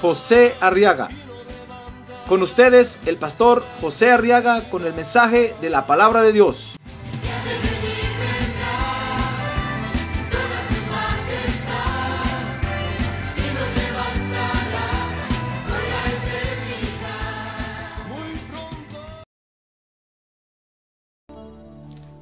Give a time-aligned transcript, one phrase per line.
[0.00, 1.08] José Arriaga.
[2.28, 6.76] Con ustedes, el pastor José Arriaga con el mensaje de la palabra de Dios.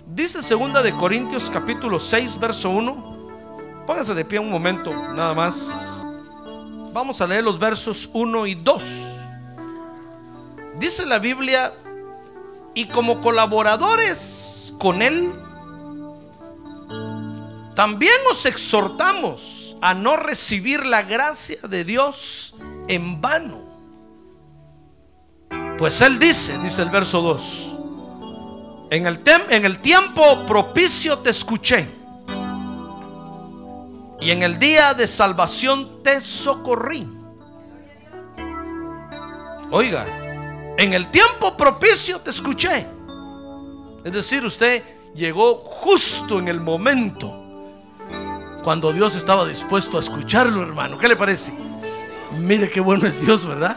[0.07, 3.85] Dice segunda de Corintios capítulo 6 verso 1.
[3.87, 5.94] Póngase de pie un momento, nada más.
[6.95, 8.83] Vamos a leer los versos 1 y 2.
[10.79, 11.73] Dice la Biblia,
[12.73, 15.33] y como colaboradores con Él,
[17.75, 22.55] también os exhortamos a no recibir la gracia de Dios
[22.87, 23.59] en vano.
[25.79, 27.77] Pues Él dice, dice el verso 2,
[28.91, 31.89] en el, tem- en el tiempo propicio te escuché.
[34.21, 37.07] Y en el día de salvación te socorrí.
[39.71, 40.07] Oiga,
[40.77, 42.87] en el tiempo propicio te escuché.
[44.05, 44.83] Es decir, usted
[45.15, 47.41] llegó justo en el momento
[48.63, 50.97] cuando Dios estaba dispuesto a escucharlo, hermano.
[50.97, 51.53] ¿Qué le parece?
[52.39, 53.77] Mire qué bueno es Dios, ¿verdad?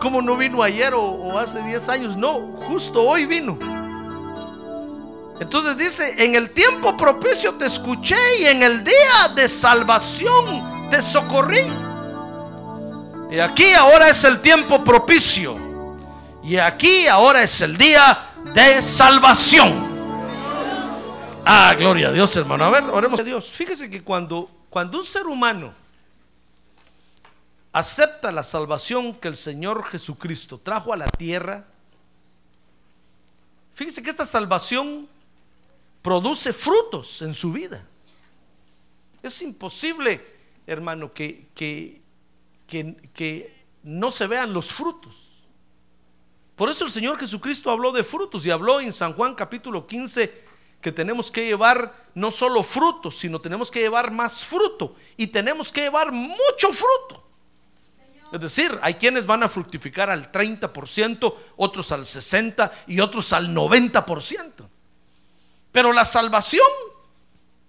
[0.00, 2.16] ¿Cómo no vino ayer o, o hace 10 años?
[2.16, 3.56] No, justo hoy vino.
[5.42, 11.02] Entonces dice, en el tiempo propicio te escuché y en el día de salvación te
[11.02, 11.66] socorrí.
[13.28, 15.56] Y aquí ahora es el tiempo propicio.
[16.44, 19.90] Y aquí ahora es el día de salvación.
[21.44, 22.62] Ah, gloria a Dios, hermano.
[22.62, 23.50] A ver, oremos a Dios.
[23.50, 25.74] Fíjese que cuando, cuando un ser humano
[27.72, 31.64] acepta la salvación que el Señor Jesucristo trajo a la tierra,
[33.74, 35.08] fíjese que esta salvación
[36.02, 37.86] produce frutos en su vida.
[39.22, 40.20] Es imposible,
[40.66, 42.02] hermano, que, que,
[42.66, 45.14] que, que no se vean los frutos.
[46.56, 50.52] Por eso el Señor Jesucristo habló de frutos y habló en San Juan capítulo 15
[50.80, 55.70] que tenemos que llevar no solo frutos, sino tenemos que llevar más fruto y tenemos
[55.70, 57.22] que llevar mucho fruto.
[58.32, 63.54] Es decir, hay quienes van a fructificar al 30%, otros al 60% y otros al
[63.54, 64.68] 90%.
[65.72, 66.66] Pero la salvación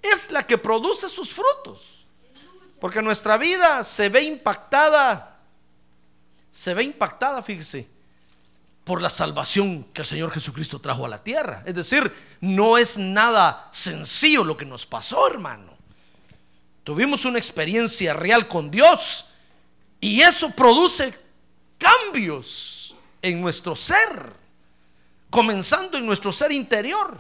[0.02, 2.06] es la que produce sus frutos.
[2.80, 5.40] Porque nuestra vida se ve impactada,
[6.52, 7.88] se ve impactada, fíjese,
[8.84, 11.64] por la salvación que el Señor Jesucristo trajo a la tierra.
[11.66, 15.74] Es decir, no es nada sencillo lo que nos pasó, hermano.
[16.84, 19.28] Tuvimos una experiencia real con Dios
[20.02, 21.18] y eso produce
[21.78, 24.34] cambios en nuestro ser,
[25.30, 27.18] comenzando en nuestro ser interior.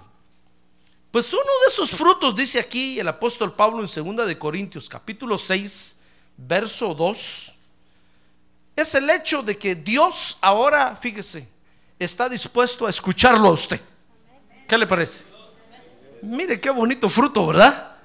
[1.13, 5.38] Pues uno de esos frutos, dice aquí el apóstol Pablo en 2 de Corintios capítulo
[5.38, 6.00] 6,
[6.38, 7.53] verso 2,
[8.75, 11.47] es el hecho de que Dios ahora, fíjese,
[12.00, 13.79] está dispuesto a escucharlo a usted.
[14.68, 15.25] ¿Qué le parece?
[16.24, 17.95] Mire qué bonito fruto, ¿verdad?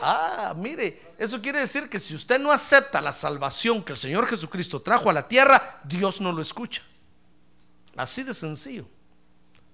[0.00, 4.26] Ah, mire, eso quiere decir que si usted no acepta la salvación que el Señor
[4.26, 6.80] Jesucristo trajo a la tierra, Dios no lo escucha.
[7.94, 8.86] Así de sencillo.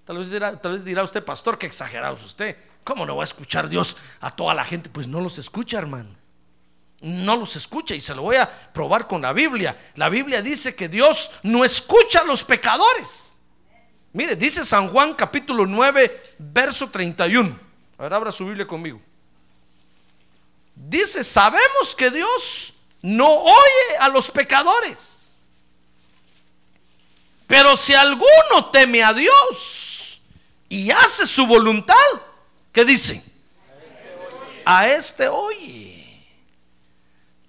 [0.05, 2.57] Tal vez dirá, tal vez dirá usted, pastor, que exagerado es usted.
[2.83, 4.89] ¿Cómo no va a escuchar Dios a toda la gente?
[4.89, 6.09] Pues no los escucha, hermano.
[7.01, 9.77] No los escucha y se lo voy a probar con la Biblia.
[9.95, 13.33] La Biblia dice que Dios no escucha a los pecadores.
[14.13, 17.57] Mire, dice San Juan capítulo 9, verso 31.
[17.97, 19.01] A ver, abra su Biblia conmigo.
[20.75, 25.31] Dice, sabemos que Dios no oye a los pecadores.
[27.47, 29.90] Pero si alguno teme a Dios
[30.71, 31.95] y hace su voluntad,
[32.71, 33.21] ¿qué dice?
[34.63, 36.25] A este oye.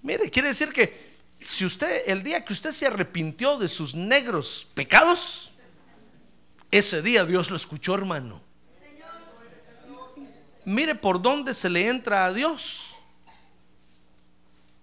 [0.03, 4.67] Mire, quiere decir que si usted, el día que usted se arrepintió de sus negros
[4.75, 5.53] pecados,
[6.73, 8.41] ese día Dios lo escuchó, hermano.
[10.65, 12.89] Mire por dónde se le entra a Dios.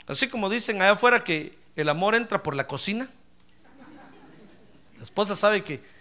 [0.07, 3.09] Así como dicen allá afuera que el amor entra por la cocina.
[4.97, 5.98] La esposa sabe que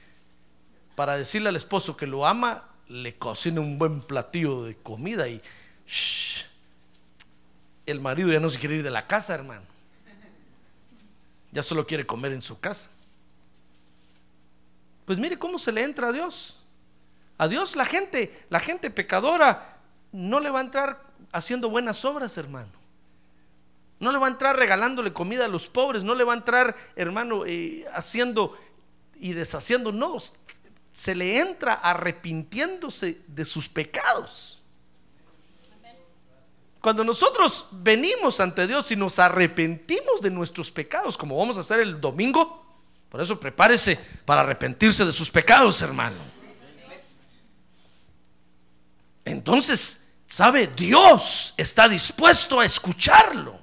[0.99, 5.41] para decirle al esposo que lo ama, le cocina un buen platillo de comida y
[5.87, 6.45] shh,
[7.87, 9.63] el marido ya no se quiere ir de la casa, hermano.
[11.53, 12.91] ya solo quiere comer en su casa.
[15.05, 16.57] Pues mire cómo se le entra a Dios.
[17.39, 19.79] A Dios la gente, la gente pecadora
[20.11, 22.73] no le va a entrar haciendo buenas obras, hermano.
[24.01, 26.75] No le va a entrar regalándole comida a los pobres, no le va a entrar,
[26.97, 28.59] hermano, eh, haciendo
[29.15, 30.19] y deshaciendo, no,
[30.99, 34.59] se le entra arrepintiéndose de sus pecados.
[36.81, 41.79] Cuando nosotros venimos ante Dios y nos arrepentimos de nuestros pecados, como vamos a hacer
[41.79, 42.67] el domingo,
[43.09, 46.17] por eso prepárese para arrepentirse de sus pecados, hermano.
[49.25, 50.67] Entonces, ¿sabe?
[50.67, 53.57] Dios está dispuesto a escucharlo.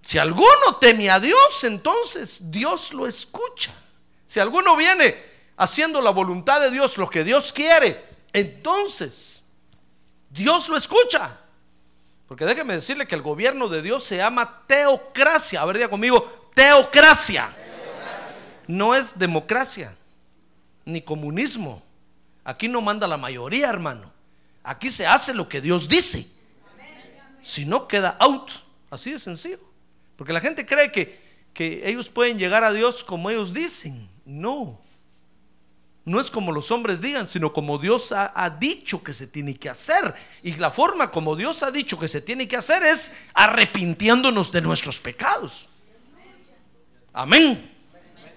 [0.00, 3.74] Si alguno teme a Dios, entonces Dios lo escucha.
[4.28, 5.25] Si alguno viene
[5.56, 9.42] haciendo la voluntad de Dios, lo que Dios quiere, entonces
[10.30, 11.38] Dios lo escucha.
[12.28, 15.62] Porque déjeme decirle que el gobierno de Dios se llama teocracia.
[15.62, 17.54] A ver, diga conmigo, teocracia.
[18.66, 19.96] No es democracia,
[20.84, 21.82] ni comunismo.
[22.42, 24.12] Aquí no manda la mayoría, hermano.
[24.64, 26.26] Aquí se hace lo que Dios dice.
[27.42, 28.50] Si no, queda out.
[28.90, 29.60] Así de sencillo.
[30.16, 31.20] Porque la gente cree que,
[31.54, 34.08] que ellos pueden llegar a Dios como ellos dicen.
[34.24, 34.80] No.
[36.06, 39.68] No es como los hombres digan, sino como Dios ha, dicho que se tiene que
[39.68, 40.14] hacer.
[40.40, 44.60] Y la forma como Dios ha dicho que se tiene que hacer es arrepintiéndonos de
[44.62, 45.68] nuestros pecados.
[47.12, 47.74] Amén.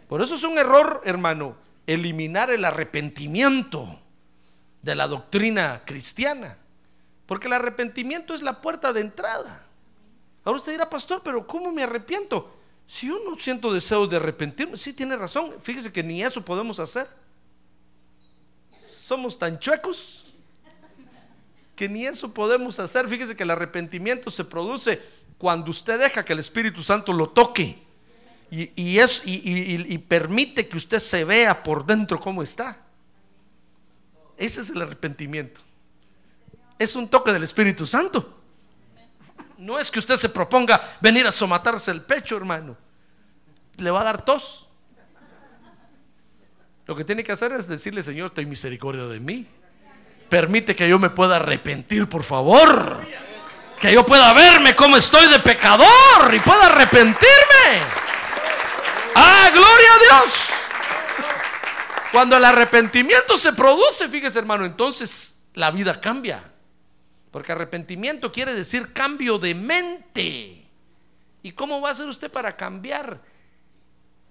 [0.07, 3.99] Por eso es un error, hermano, eliminar el arrepentimiento
[4.81, 6.57] de la doctrina cristiana.
[7.27, 9.63] Porque el arrepentimiento es la puerta de entrada.
[10.43, 12.51] Ahora usted dirá, pastor, pero ¿cómo me arrepiento?
[12.87, 15.53] Si yo no siento deseos de arrepentirme, sí tiene razón.
[15.61, 17.07] Fíjese que ni eso podemos hacer.
[19.09, 20.23] Somos tan chuecos
[21.75, 23.09] que ni eso podemos hacer.
[23.09, 25.01] Fíjese que el arrepentimiento se produce
[25.39, 27.81] cuando usted deja que el Espíritu Santo lo toque
[28.51, 32.77] y, y, permite que usted se vea por dentro cómo está.
[34.37, 35.59] Ese es el arrepentimiento.
[36.77, 38.37] Es un toque del Espíritu Santo.
[39.57, 42.77] No es que usted se proponga venir a somatarse el pecho, hermano.
[43.77, 44.68] Le va a dar tos.
[46.89, 49.45] Lo que tiene que hacer es decirle, Señor, ten misericordia de mí.
[50.27, 53.05] Permite que yo me pueda arrepentir, por favor.
[53.79, 57.83] Que yo pueda verme como estoy de pecador y pueda arrepentirme.
[59.13, 60.49] Ah, gloria a Dios.
[62.11, 66.41] Cuando el arrepentimiento se produce, fíjese hermano, entonces la vida cambia.
[67.29, 70.67] Porque arrepentimiento quiere decir cambio de mente.
[71.43, 73.21] ¿Y cómo va a hacer usted para cambiar?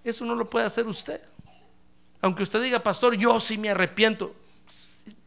[0.02, 1.20] Eso no lo puede hacer usted.
[2.20, 4.35] Aunque usted diga, pastor, yo sí me arrepiento.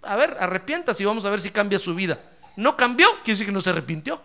[0.01, 2.19] A ver, arrepiéntase y vamos a ver si cambia su vida.
[2.57, 4.21] No cambió, quiere decir que no se arrepintió.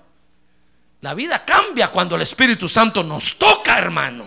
[1.00, 4.24] La vida cambia cuando el Espíritu Santo nos toca, hermano.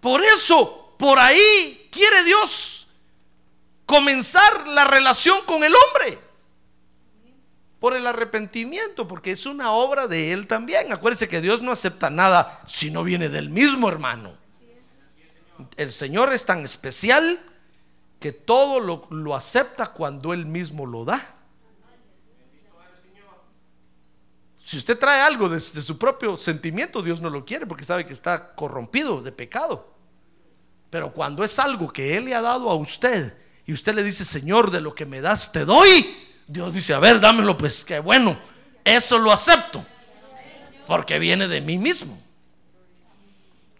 [0.00, 2.86] Por eso, por ahí quiere Dios
[3.86, 6.28] comenzar la relación con el hombre
[7.80, 10.92] por el arrepentimiento, porque es una obra de Él también.
[10.92, 14.32] Acuérdese que Dios no acepta nada si no viene del mismo hermano.
[15.76, 17.40] El Señor es tan especial
[18.20, 21.34] que todo lo, acepta cuando Él mismo lo da.
[24.64, 28.04] Si usted trae algo de, de, su propio sentimiento, Dios no lo quiere porque sabe
[28.04, 29.94] que está corrompido de pecado.
[30.90, 34.24] Pero cuando es algo que Él le ha dado a usted y usted le dice,
[34.24, 36.06] Señor, de lo que me das te doy,
[36.46, 38.38] Dios dice, a ver, dámelo, pues que bueno,
[38.84, 39.84] eso lo acepto,
[40.86, 42.27] porque viene de mí mismo.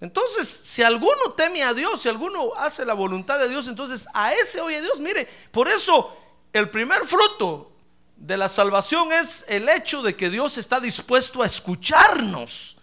[0.00, 4.32] Entonces, si alguno teme a Dios, si alguno hace la voluntad de Dios, entonces a
[4.32, 5.00] ese oye Dios.
[5.00, 6.16] Mire, por eso
[6.52, 7.72] el primer fruto
[8.16, 12.76] de la salvación es el hecho de que Dios está dispuesto a escucharnos,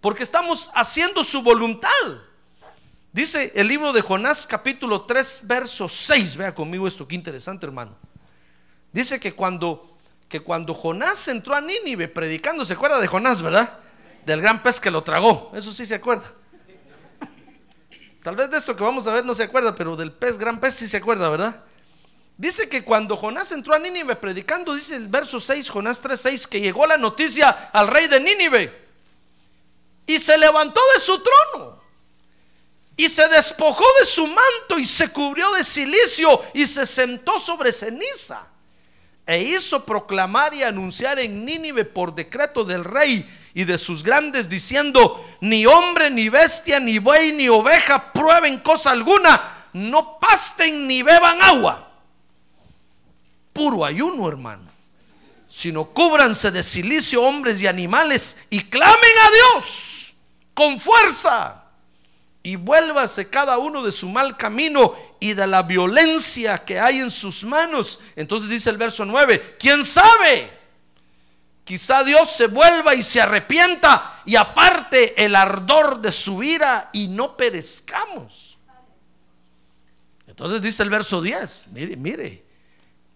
[0.00, 1.88] porque estamos haciendo su voluntad.
[3.12, 6.36] Dice el libro de Jonás capítulo 3, verso 6.
[6.36, 7.96] Vea conmigo esto, qué interesante hermano.
[8.92, 9.98] Dice que cuando,
[10.28, 13.78] que cuando Jonás entró a Nínive predicando, ¿se acuerda de Jonás, verdad?
[14.24, 16.32] Del gran pez que lo tragó, eso sí se acuerda.
[18.22, 20.60] Tal vez de esto que vamos a ver no se acuerda, pero del pez, gran
[20.60, 21.64] pez sí se acuerda, ¿verdad?
[22.36, 26.60] Dice que cuando Jonás entró a Nínive predicando, dice el verso 6, Jonás 3:6, que
[26.60, 28.88] llegó la noticia al rey de Nínive.
[30.06, 31.80] Y se levantó de su trono.
[32.96, 37.72] Y se despojó de su manto y se cubrió de silicio y se sentó sobre
[37.72, 38.48] ceniza.
[39.26, 44.48] E hizo proclamar y anunciar en Nínive por decreto del rey y de sus grandes
[44.48, 51.02] diciendo, ni hombre, ni bestia, ni buey, ni oveja prueben cosa alguna, no pasten ni
[51.02, 51.88] beban agua.
[53.52, 54.70] Puro ayuno, hermano.
[55.48, 60.14] Sino cúbranse de silicio hombres y animales y clamen a Dios
[60.54, 61.64] con fuerza
[62.42, 67.10] y vuélvase cada uno de su mal camino y de la violencia que hay en
[67.10, 67.98] sus manos.
[68.16, 70.59] Entonces dice el verso 9, ¿quién sabe?
[71.70, 77.06] Quizá Dios se vuelva y se arrepienta y aparte el ardor de su ira y
[77.06, 78.58] no perezcamos.
[80.26, 82.44] Entonces dice el verso 10, mire, mire,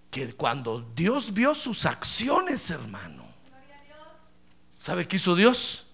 [0.09, 3.27] que cuando Dios vio sus acciones, hermano,
[4.79, 5.87] ¿sabe qué hizo Dios?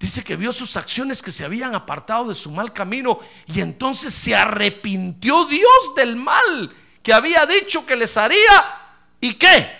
[0.00, 4.14] Dice que vio sus acciones que se habían apartado de su mal camino y entonces
[4.14, 8.64] se arrepintió Dios del mal que había dicho que les haría
[9.20, 9.77] y qué.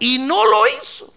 [0.00, 1.14] Y no lo hizo.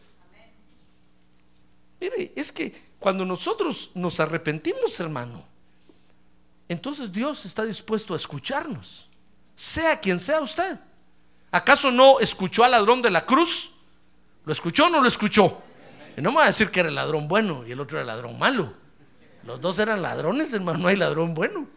[2.00, 5.44] Mire, es que cuando nosotros nos arrepentimos, hermano,
[6.70, 9.08] entonces Dios está dispuesto a escucharnos,
[9.56, 10.78] sea quien sea usted.
[11.52, 13.72] ¿Acaso no escuchó al ladrón de la cruz?
[14.46, 15.62] ¿Lo escuchó o no lo escuchó?
[16.18, 18.02] Y no me va a decir que era el ladrón bueno y el otro era
[18.02, 18.74] el ladrón malo.
[19.44, 21.68] Los dos eran ladrones, hermano, no hay ladrón bueno.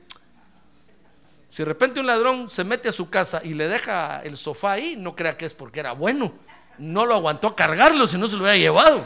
[1.48, 4.72] Si de repente un ladrón se mete a su casa y le deja el sofá
[4.72, 6.32] ahí, no crea que es porque era bueno.
[6.78, 9.04] No lo aguantó cargarlo, si no se lo hubiera llevado.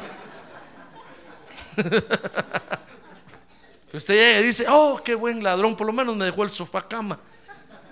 [3.92, 6.86] Usted llega y dice, oh, qué buen ladrón, por lo menos me dejó el sofá
[6.86, 7.18] cama.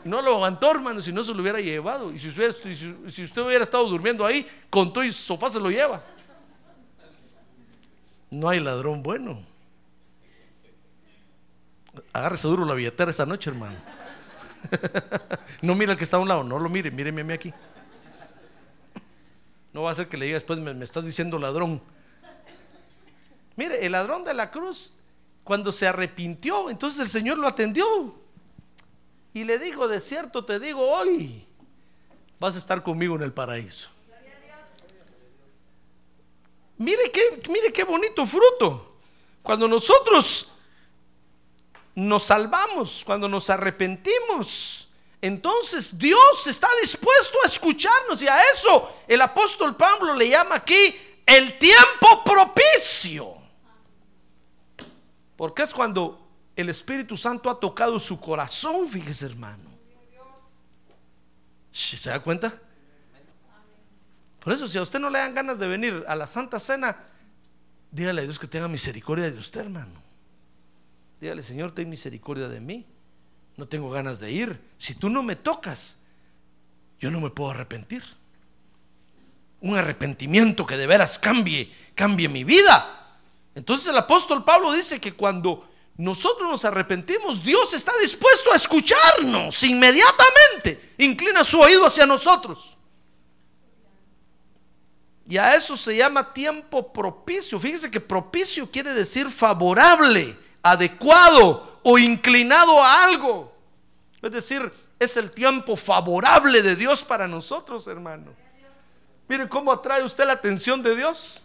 [0.05, 2.13] No lo aguantó, hermano, si no se lo hubiera llevado.
[2.13, 6.03] Y si usted, hubiera estado durmiendo ahí, con todo y sofá se lo lleva.
[8.31, 9.43] No hay ladrón bueno.
[12.13, 13.77] Agárrese duro la billetera esta noche, hermano.
[15.63, 17.53] no mira el que está a un lado, no lo mire, míreme a mí aquí.
[19.73, 21.81] No va a ser que le diga después, me, me estás diciendo ladrón.
[23.57, 24.93] Mire, el ladrón de la cruz,
[25.45, 27.87] cuando se arrepintió, entonces el Señor lo atendió.
[29.35, 31.45] Y le dijo, de cierto te digo hoy,
[32.41, 33.91] vas a estar conmigo en el paraíso.
[36.79, 38.97] Mire qué, mire qué bonito fruto.
[39.43, 40.49] Cuando nosotros
[41.95, 44.88] nos salvamos, cuando nos arrepentimos,
[45.21, 50.97] entonces Dios está dispuesto a escucharnos y a eso el apóstol Pablo le llama aquí
[51.27, 53.35] el tiempo propicio.
[55.37, 59.69] Porque es cuando el Espíritu Santo ha tocado su corazón, fíjese hermano.
[61.71, 62.61] ¿Se da cuenta?
[64.41, 67.05] Por eso, si a usted no le dan ganas de venir a la Santa Cena,
[67.91, 70.03] dígale a Dios que tenga misericordia de usted, hermano.
[71.21, 72.87] Dígale, Señor, ten misericordia de mí.
[73.59, 74.61] No tengo ganas de ir.
[74.79, 75.99] Si tú no me tocas,
[77.01, 78.05] yo no me puedo arrepentir.
[79.61, 83.19] Un arrepentimiento que de veras cambie, cambie mi vida.
[83.57, 89.61] Entonces el apóstol Pablo dice que cuando nosotros nos arrepentimos, Dios está dispuesto a escucharnos
[89.65, 90.95] inmediatamente.
[90.99, 92.79] Inclina su oído hacia nosotros.
[95.27, 97.59] Y a eso se llama tiempo propicio.
[97.59, 103.51] Fíjese que propicio quiere decir favorable, adecuado o inclinado a algo.
[104.21, 108.35] Es decir, es el tiempo favorable de Dios para nosotros, hermano.
[109.27, 111.43] Mire cómo atrae usted la atención de Dios.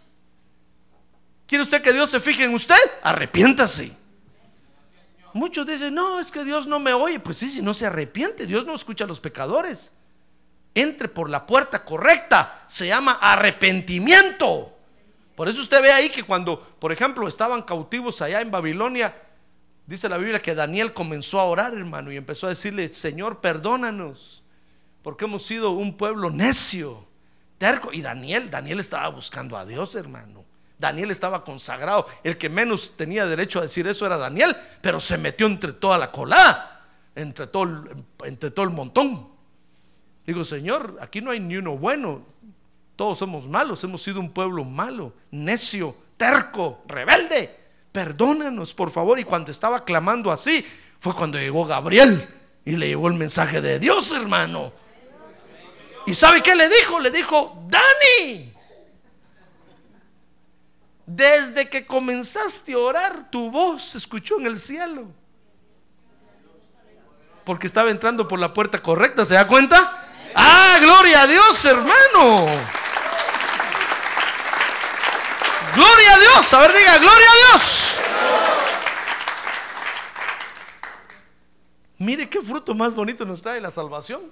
[1.46, 2.76] ¿Quiere usted que Dios se fije en usted?
[3.02, 3.96] Arrepiéntase.
[5.32, 7.18] Muchos dicen, no, es que Dios no me oye.
[7.20, 9.94] Pues sí, si no se arrepiente, Dios no escucha a los pecadores
[10.74, 12.66] entre por la puerta correcta.
[12.68, 14.76] Se llama arrepentimiento.
[15.36, 19.22] Por eso usted ve ahí que cuando, por ejemplo, estaban cautivos allá en Babilonia,
[19.86, 24.42] dice la Biblia que Daniel comenzó a orar, hermano, y empezó a decirle, Señor, perdónanos,
[25.02, 27.06] porque hemos sido un pueblo necio,
[27.58, 27.92] terco.
[27.92, 30.44] Y Daniel, Daniel estaba buscando a Dios, hermano.
[30.78, 32.06] Daniel estaba consagrado.
[32.22, 35.98] El que menos tenía derecho a decir eso era Daniel, pero se metió entre toda
[35.98, 37.84] la colada, entre todo,
[38.24, 39.28] entre todo el montón.
[40.26, 42.22] Digo, Señor, aquí no hay ni uno bueno.
[42.96, 47.63] Todos somos malos, hemos sido un pueblo malo, necio, terco, rebelde.
[47.94, 49.20] Perdónanos, por favor.
[49.20, 50.66] Y cuando estaba clamando así,
[50.98, 52.28] fue cuando llegó Gabriel
[52.64, 54.72] y le llevó el mensaje de Dios, hermano.
[56.04, 56.98] ¿Y sabe qué le dijo?
[56.98, 58.52] Le dijo, Dani,
[61.06, 65.06] desde que comenzaste a orar, tu voz se escuchó en el cielo.
[67.44, 70.04] Porque estaba entrando por la puerta correcta, ¿se da cuenta?
[70.34, 72.46] Ah, gloria a Dios, hermano.
[75.74, 76.54] Gloria a Dios.
[76.54, 77.83] A ver, diga, gloria a Dios.
[81.98, 84.22] Mire qué fruto más bonito nos trae la salvación.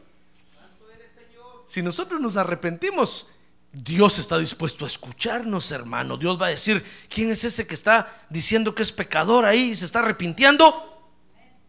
[1.67, 3.27] Si nosotros nos arrepentimos,
[3.73, 6.19] Dios está dispuesto a escucharnos, hermano.
[6.19, 9.77] Dios va a decir, ¿quién es ese que está diciendo que es pecador ahí y
[9.77, 10.89] se está arrepintiendo?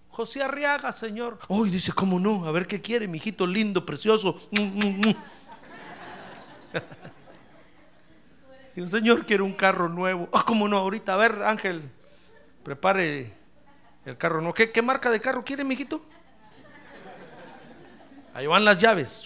[0.09, 1.39] José Arriaga, Señor.
[1.47, 2.45] Hoy dice, ¿cómo no?
[2.45, 4.41] A ver qué quiere, mi hijito lindo, precioso.
[4.51, 5.15] Mm, mm, mm.
[8.75, 10.27] Digo, Señor, quiero un carro nuevo.
[10.33, 10.77] Ah, ¿cómo no?
[10.77, 11.81] Ahorita, a ver, Ángel,
[12.63, 13.33] prepare
[14.05, 14.53] el carro nuevo.
[14.53, 16.03] ¿Qué, marca de carro quiere, mijito?
[18.33, 19.23] Ahí van las llaves.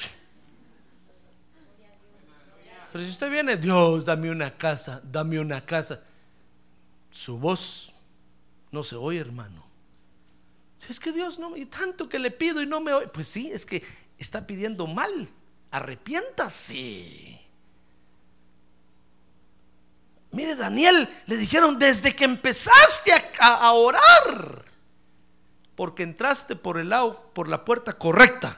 [2.92, 6.02] Pero si usted viene, Dios, dame una casa, dame una casa.
[7.12, 7.94] Su voz
[8.72, 9.66] no se oye, hermano.
[10.90, 13.08] Es que Dios no, y tanto que le pido y no me oye.
[13.08, 13.84] Pues sí, es que
[14.18, 15.28] está pidiendo mal.
[15.72, 17.42] Arrepiéntase.
[20.32, 24.67] Mire, Daniel, le dijeron desde que empezaste a orar,
[25.78, 28.58] porque entraste por el lado, por la puerta correcta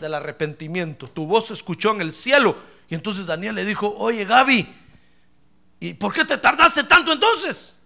[0.00, 1.08] del arrepentimiento.
[1.08, 2.56] Tu voz se escuchó en el cielo.
[2.88, 4.72] Y entonces Daniel le dijo, oye Gaby,
[5.80, 7.76] ¿y por qué te tardaste tanto entonces?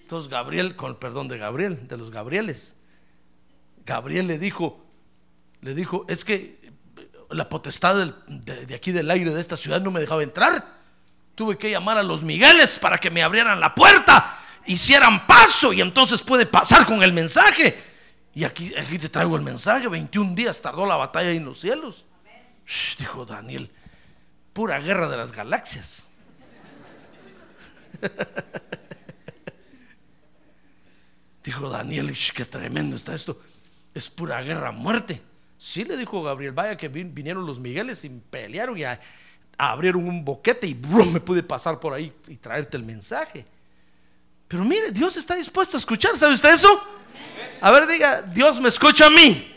[0.00, 2.76] Entonces Gabriel, con el perdón de Gabriel, de los Gabrieles,
[3.84, 4.86] Gabriel le dijo,
[5.60, 6.60] le dijo, es que
[7.30, 10.76] la potestad de, de aquí del aire de esta ciudad no me dejaba entrar.
[11.34, 15.80] Tuve que llamar a los Migueles para que me abrieran la puerta, hicieran paso y
[15.80, 17.95] entonces puede pasar con el mensaje.
[18.36, 19.88] Y aquí, aquí te traigo el mensaje.
[19.88, 22.04] 21 días tardó la batalla en los cielos.
[22.98, 23.70] Dijo Daniel,
[24.52, 26.10] pura guerra de las galaxias.
[31.44, 33.40] dijo Daniel, "Shh, qué tremendo está esto.
[33.94, 35.22] Es pura guerra muerte.
[35.58, 38.82] Sí, le dijo Gabriel, vaya que vin- vinieron los Migueles y pelearon y
[39.56, 43.46] abrieron un boquete y me pude pasar por ahí y traerte el mensaje.
[44.46, 46.68] Pero mire, Dios está dispuesto a escuchar, ¿sabe usted eso?
[47.60, 49.54] A ver, diga, Dios me escucha a mí,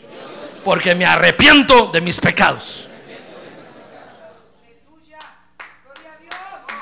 [0.64, 2.88] porque me arrepiento de mis pecados.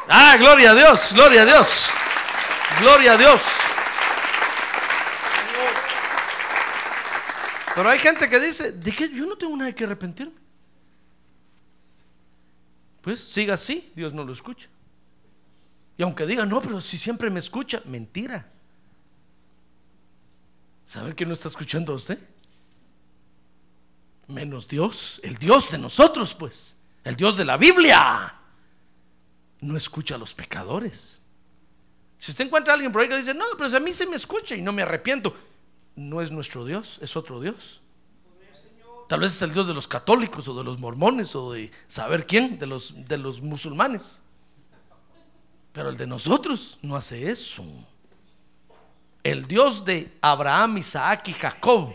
[0.09, 1.91] Ah, gloria a Dios, gloria a Dios,
[2.81, 3.43] gloria a Dios.
[7.75, 9.09] Pero hay gente que dice, ¿de qué?
[9.09, 10.35] Yo no tengo nada que arrepentirme.
[13.03, 14.69] Pues siga así, Dios no lo escucha.
[15.97, 18.51] Y aunque diga, no, pero si siempre me escucha, mentira.
[20.89, 22.19] ¿Sabe que no está escuchando a usted?
[24.27, 28.35] Menos Dios, el Dios de nosotros, pues, el Dios de la Biblia.
[29.61, 31.21] No escucha a los pecadores.
[32.17, 34.17] Si usted encuentra a alguien por ahí que dice, no, pero a mí se me
[34.17, 35.37] escucha y no me arrepiento,
[35.95, 37.83] no es nuestro Dios, es otro Dios.
[39.11, 42.27] Tal vez es el Dios de los católicos o de los mormones o de saber
[42.27, 44.23] quién, de los, de los musulmanes.
[45.71, 47.63] Pero el de nosotros no hace eso.
[49.29, 51.93] El Dios de Abraham, Isaac y Jacob,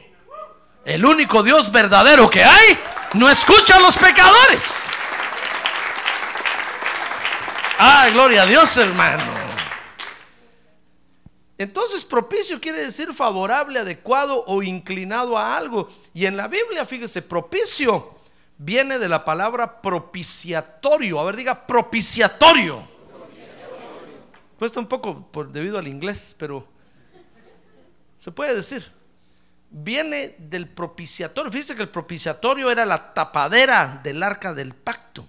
[0.85, 2.77] el único Dios verdadero que hay,
[3.15, 4.83] no escucha a los pecadores.
[7.79, 9.23] Ah, gloria a Dios, hermano.
[11.57, 15.89] Entonces, propicio quiere decir favorable, adecuado o inclinado a algo.
[16.13, 18.13] Y en la Biblia, fíjese, propicio
[18.59, 21.19] viene de la palabra propiciatorio.
[21.19, 22.87] A ver, diga propiciatorio.
[24.59, 26.71] Cuesta un poco por, debido al inglés, pero
[28.23, 28.89] se puede decir.
[29.69, 31.51] Viene del propiciatorio.
[31.51, 35.25] Fíjese que el propiciatorio era la tapadera del arca del pacto.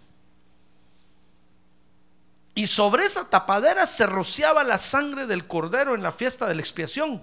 [2.55, 6.61] Y sobre esa tapadera se rociaba la sangre del cordero en la fiesta de la
[6.61, 7.21] expiación.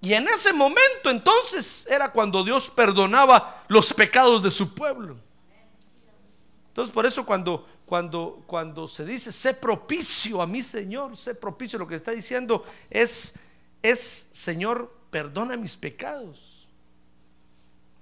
[0.00, 5.18] Y en ese momento entonces era cuando Dios perdonaba los pecados de su pueblo.
[6.68, 11.78] Entonces por eso cuando, cuando, cuando se dice, sé propicio a mi Señor, sé propicio,
[11.78, 13.34] lo que está diciendo es,
[13.82, 16.66] es, Señor, perdona mis pecados.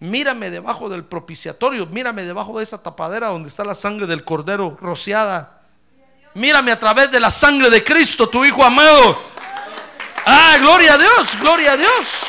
[0.01, 4.77] Mírame debajo del propiciatorio, mírame debajo de esa tapadera donde está la sangre del cordero
[4.81, 5.63] rociada.
[6.35, 9.19] Mírame a través de la sangre de Cristo, tu Hijo amado.
[10.27, 12.27] Ah, gloria a Dios, gloria a Dios.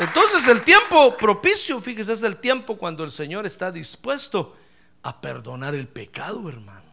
[0.00, 4.56] Entonces el tiempo propicio, fíjese, es el tiempo cuando el Señor está dispuesto
[5.02, 6.87] a perdonar el pecado, hermano.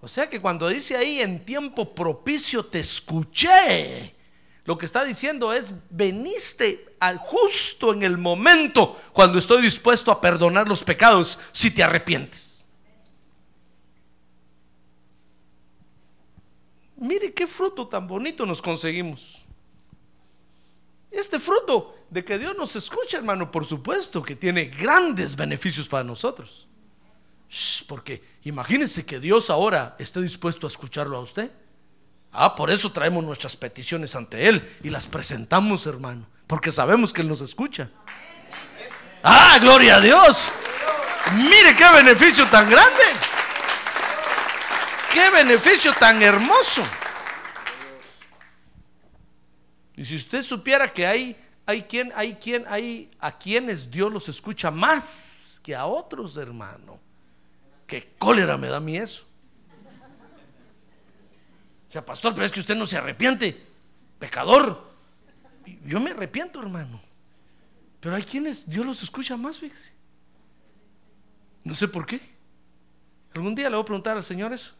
[0.00, 4.14] O sea que cuando dice ahí en tiempo propicio te escuché,
[4.64, 10.20] lo que está diciendo es, veniste al justo en el momento cuando estoy dispuesto a
[10.20, 12.66] perdonar los pecados si te arrepientes.
[16.96, 19.46] Mire qué fruto tan bonito nos conseguimos.
[21.10, 26.04] Este fruto de que Dios nos escucha, hermano, por supuesto que tiene grandes beneficios para
[26.04, 26.67] nosotros.
[27.48, 31.50] Shh, porque imagínense que Dios ahora esté dispuesto a escucharlo a usted.
[32.32, 37.22] Ah, por eso traemos nuestras peticiones ante Él y las presentamos, hermano, porque sabemos que
[37.22, 37.90] Él nos escucha.
[39.22, 40.52] Ah, gloria a Dios.
[41.34, 43.02] Mire qué beneficio tan grande.
[45.12, 46.82] Qué beneficio tan hermoso.
[49.96, 54.28] Y si usted supiera que hay, hay quien, hay quien, hay a quienes Dios los
[54.28, 57.00] escucha más que a otros, hermano.
[57.88, 59.24] Qué cólera me da a mí eso.
[61.88, 63.66] O sea, pastor, pero es que usted no se arrepiente,
[64.18, 64.92] pecador.
[65.86, 67.00] Yo me arrepiento, hermano.
[67.98, 69.90] Pero hay quienes Dios los escucha más, fíjese.
[71.64, 72.20] No sé por qué.
[73.34, 74.72] Algún día le voy a preguntar al Señor eso.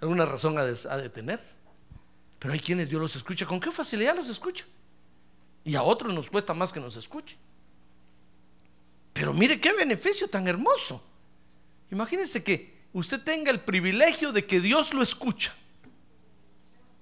[0.00, 1.40] Alguna razón ha de, tener.
[2.38, 3.46] Pero hay quienes Dios los escucha.
[3.46, 4.64] ¿Con qué facilidad los escucha?
[5.64, 7.36] Y a otros nos cuesta más que nos escuche.
[9.12, 11.09] Pero mire qué beneficio tan hermoso.
[11.90, 15.52] Imagínense que usted tenga el privilegio de que Dios lo escucha.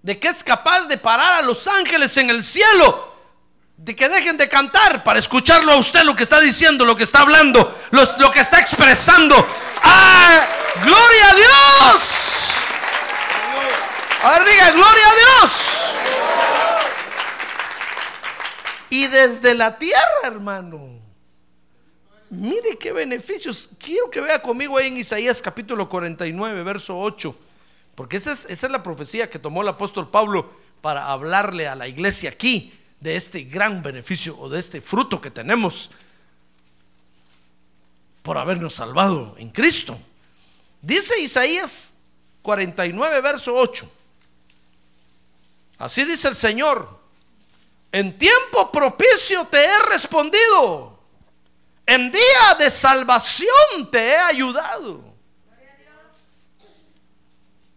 [0.02, 3.16] De que es capaz de parar a los ángeles en el cielo.
[3.76, 7.04] De que dejen de cantar para escucharlo a usted lo que está diciendo, lo que
[7.04, 9.36] está hablando, lo, que está expresando.
[9.82, 10.46] ¡Ah!
[10.82, 12.28] ¡Gloria a Dios!
[14.22, 15.52] A ver, diga, gloria a Dios.
[18.90, 21.07] Y desde la tierra, hermano.
[22.30, 23.70] Mire qué beneficios.
[23.78, 27.34] Quiero que vea conmigo ahí en Isaías capítulo 49, verso 8.
[27.94, 31.74] Porque esa es, esa es la profecía que tomó el apóstol Pablo para hablarle a
[31.74, 35.90] la iglesia aquí de este gran beneficio o de este fruto que tenemos
[38.22, 39.98] por habernos salvado en Cristo.
[40.82, 41.94] Dice Isaías
[42.42, 43.90] 49, verso 8.
[45.78, 46.98] Así dice el Señor,
[47.92, 50.97] en tiempo propicio te he respondido,
[51.88, 55.02] en día de salvación te he ayudado.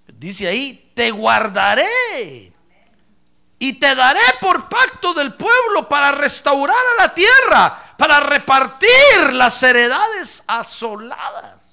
[0.06, 2.52] Dice ahí, te guardaré
[3.58, 9.64] y te daré por pacto del pueblo para restaurar a la tierra, para repartir las
[9.64, 11.72] heredades asoladas.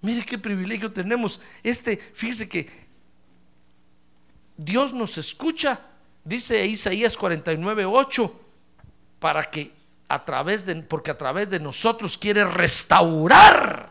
[0.00, 1.40] Mire qué privilegio tenemos.
[1.62, 2.88] Este, fíjese que
[4.56, 5.78] Dios nos escucha,
[6.24, 8.45] dice Isaías 49, 8,
[9.26, 9.72] para que
[10.08, 13.90] a través de, porque a través de nosotros quiere restaurar.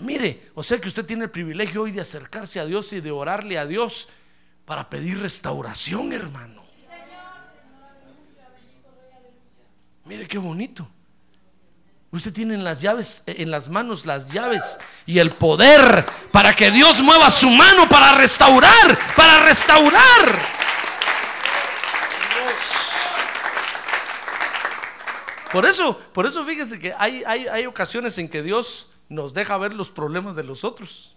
[0.00, 3.10] Mire, o sea que usted tiene el privilegio hoy de acercarse a Dios y de
[3.10, 4.06] orarle a Dios
[4.64, 6.62] para pedir restauración, hermano.
[10.04, 10.88] Mire qué bonito.
[12.12, 16.70] Usted tiene en las llaves, en las manos las llaves y el poder para que
[16.70, 20.55] Dios mueva su mano para restaurar, para restaurar.
[25.52, 29.56] Por eso, por eso fíjese que hay, hay, hay ocasiones en que Dios nos deja
[29.58, 31.14] ver los problemas de los otros.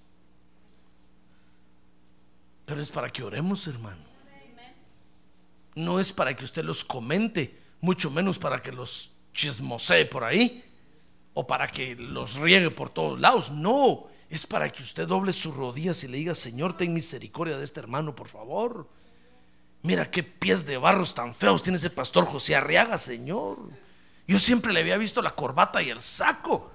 [2.66, 4.10] Pero es para que oremos, hermano.
[5.76, 10.64] No es para que usted los comente, mucho menos para que los chismosee por ahí
[11.34, 13.52] o para que los riegue por todos lados.
[13.52, 17.66] No, es para que usted doble sus rodillas y le diga, Señor, ten misericordia de
[17.66, 18.88] este hermano, por favor.
[19.82, 23.58] Mira qué pies de barros tan feos tiene ese pastor José Arriaga, Señor.
[24.30, 26.72] Yo siempre le había visto la corbata y el saco,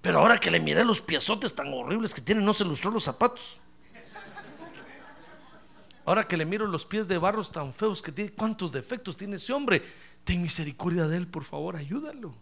[0.00, 3.04] pero ahora que le miré los piezotes tan horribles que tiene, no se lustró los
[3.04, 3.58] zapatos.
[6.06, 9.36] Ahora que le miro los pies de barros tan feos que tiene, cuántos defectos tiene
[9.36, 9.84] ese hombre.
[10.24, 12.34] Ten misericordia de él, por favor, ayúdalo.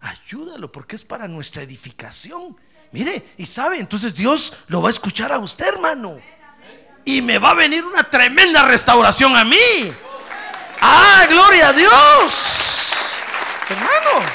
[0.00, 2.56] Ayúdalo, porque es para nuestra edificación.
[2.90, 6.18] Mire, y sabe, entonces Dios lo va a escuchar a usted, hermano.
[7.04, 9.92] Y me va a venir una tremenda restauración a mí.
[10.80, 12.61] Ah, gloria a Dios.
[13.72, 14.26] Hermano.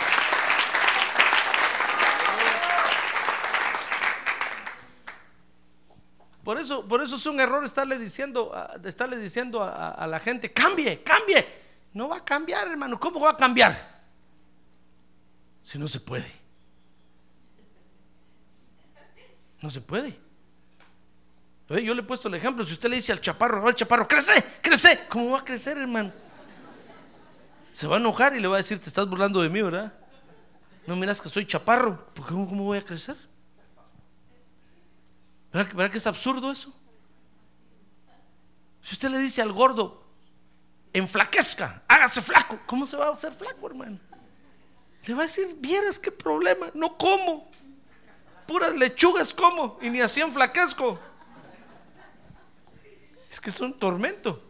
[6.44, 8.54] Por eso, por eso es un error estarle diciendo,
[8.86, 11.46] estarle diciendo a la gente, cambie, cambie.
[11.94, 13.00] No va a cambiar, hermano.
[13.00, 14.02] ¿Cómo va a cambiar?
[15.64, 16.32] Si no se puede.
[19.62, 20.18] No se puede.
[21.68, 22.64] Yo le he puesto el ejemplo.
[22.64, 25.06] Si usted le dice al chaparro, al chaparro, crece, crece.
[25.10, 26.14] ¿Cómo va a crecer, hermano?
[27.72, 29.94] Se va a enojar y le va a decir, te estás burlando de mí, ¿verdad?
[30.86, 32.08] No miras que soy chaparro.
[32.28, 33.16] ¿Cómo, cómo voy a crecer?
[35.52, 36.74] ¿Verdad, ¿Verdad que es absurdo eso?
[38.82, 40.02] Si usted le dice al gordo,
[40.94, 44.00] enflaquezca, hágase flaco, ¿cómo se va a hacer flaco, hermano?
[45.04, 47.50] Le va a decir, vieras qué problema, no como.
[48.46, 50.98] Puras lechugas como y ni así enflaquezco.
[53.30, 54.47] Es que es un tormento.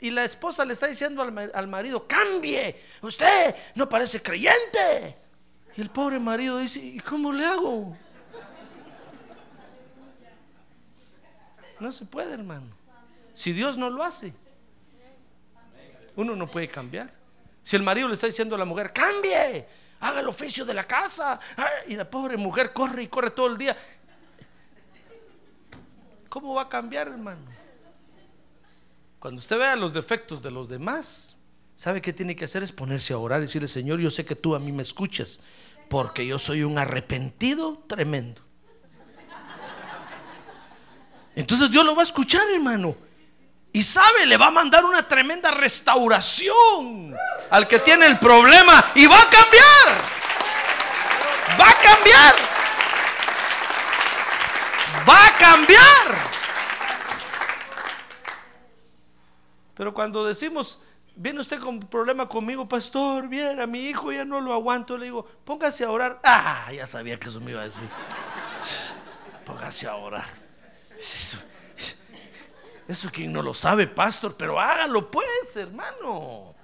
[0.00, 5.16] Y la esposa le está diciendo al, marido, cambie, usted no parece creyente.
[5.76, 7.96] Y el pobre marido dice, ¿y cómo le hago?
[11.80, 12.70] No se puede, hermano.
[13.34, 14.32] Si Dios no lo hace,
[16.14, 17.12] uno no puede cambiar.
[17.64, 19.66] Si el marido le está diciendo a la mujer, cambie,
[19.98, 21.40] haga el oficio de la casa,
[21.88, 23.76] y la pobre mujer corre y corre todo el día,
[26.28, 27.53] ¿cómo va a cambiar, hermano?
[29.24, 31.38] Cuando usted vea los defectos de los demás,
[31.76, 32.62] ¿sabe qué tiene que hacer?
[32.62, 35.40] Es ponerse a orar y decirle, Señor, yo sé que tú a mí me escuchas,
[35.88, 38.42] porque yo soy un arrepentido tremendo.
[41.34, 42.94] Entonces Dios lo va a escuchar, hermano.
[43.72, 47.16] Y sabe, le va a mandar una tremenda restauración
[47.48, 50.02] al que tiene el problema y va a cambiar.
[51.58, 52.34] Va a cambiar.
[55.08, 56.33] Va a cambiar.
[59.74, 60.78] Pero cuando decimos,
[61.16, 65.06] viene usted con problema conmigo, pastor, bien, a mi hijo ya no lo aguanto, le
[65.06, 66.20] digo, póngase a orar.
[66.22, 67.84] Ah, ya sabía que eso me iba a decir.
[69.44, 70.24] Póngase a orar.
[70.98, 71.36] Eso,
[72.88, 76.54] eso quien no lo sabe, pastor, pero hágalo pues, hermano.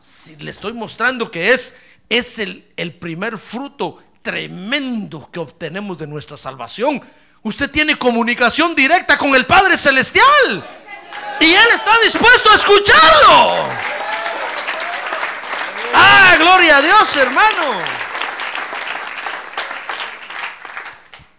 [0.00, 1.76] Si le estoy mostrando que es,
[2.08, 7.02] es el, el primer fruto tremendo que obtenemos de nuestra salvación.
[7.42, 10.64] Usted tiene comunicación directa con el Padre Celestial.
[11.42, 13.64] Y Él está dispuesto a escucharlo.
[15.92, 17.82] Ah, gloria a Dios, hermano.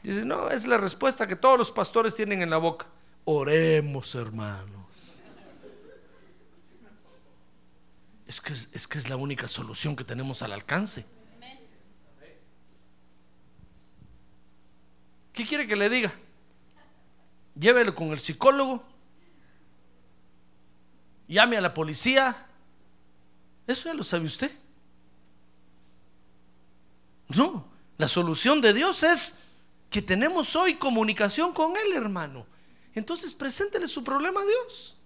[0.02, 2.86] Dice, no, es la respuesta que todos los pastores tienen en la boca.
[3.24, 4.68] Oremos, hermanos.
[8.28, 11.06] Es que es, es que es la única solución que tenemos al alcance.
[15.32, 16.14] ¿Qué quiere que le diga?
[17.56, 18.93] Llévelo con el psicólogo
[21.34, 22.46] llame a la policía.
[23.68, 24.52] Eso ya lo sabe usted.
[27.30, 27.68] No,
[27.98, 29.36] la solución de Dios es
[29.90, 32.46] que tenemos hoy comunicación con Él, hermano.
[32.94, 34.98] Entonces, preséntele su problema a Dios.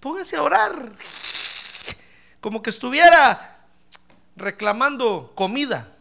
[0.00, 0.92] Póngase a orar.
[2.40, 3.66] Como que estuviera
[4.36, 5.93] reclamando comida.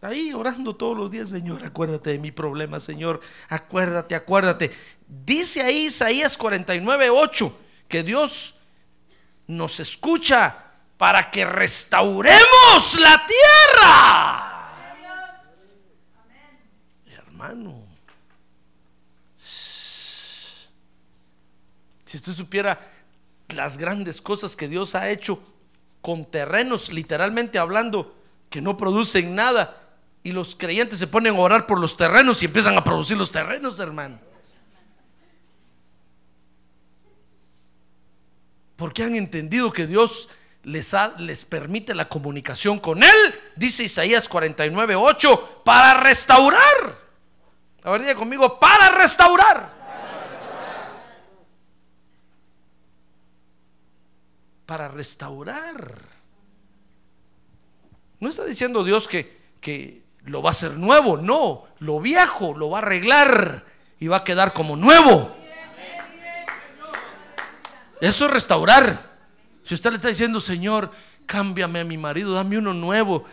[0.00, 4.70] Ahí orando todos los días, Señor, acuérdate de mi problema, Señor, acuérdate, acuérdate.
[5.08, 7.58] Dice ahí Isaías 49, 8,
[7.88, 8.54] que Dios
[9.48, 14.44] nos escucha para que restauremos la tierra.
[17.06, 17.82] Hermano,
[22.04, 22.78] si usted supiera
[23.48, 25.42] las grandes cosas que Dios ha hecho
[26.00, 28.14] con terrenos, literalmente hablando,
[28.48, 29.87] que no producen nada,
[30.22, 33.30] y los creyentes se ponen a orar por los terrenos y empiezan a producir los
[33.30, 34.18] terrenos, hermano.
[38.76, 40.28] Porque han entendido que Dios
[40.62, 46.98] les, les permite la comunicación con Él, dice Isaías 49, 8, para restaurar.
[47.82, 49.78] A ver, diga conmigo, para restaurar.
[54.66, 56.02] Para restaurar.
[58.20, 62.70] No está diciendo Dios que, que lo va a hacer nuevo, no, lo viejo lo
[62.70, 63.64] va a arreglar
[63.98, 65.34] y va a quedar como nuevo.
[68.00, 69.08] Eso es restaurar.
[69.64, 70.92] Si usted le está diciendo, Señor,
[71.26, 73.24] cámbiame a mi marido, dame uno nuevo.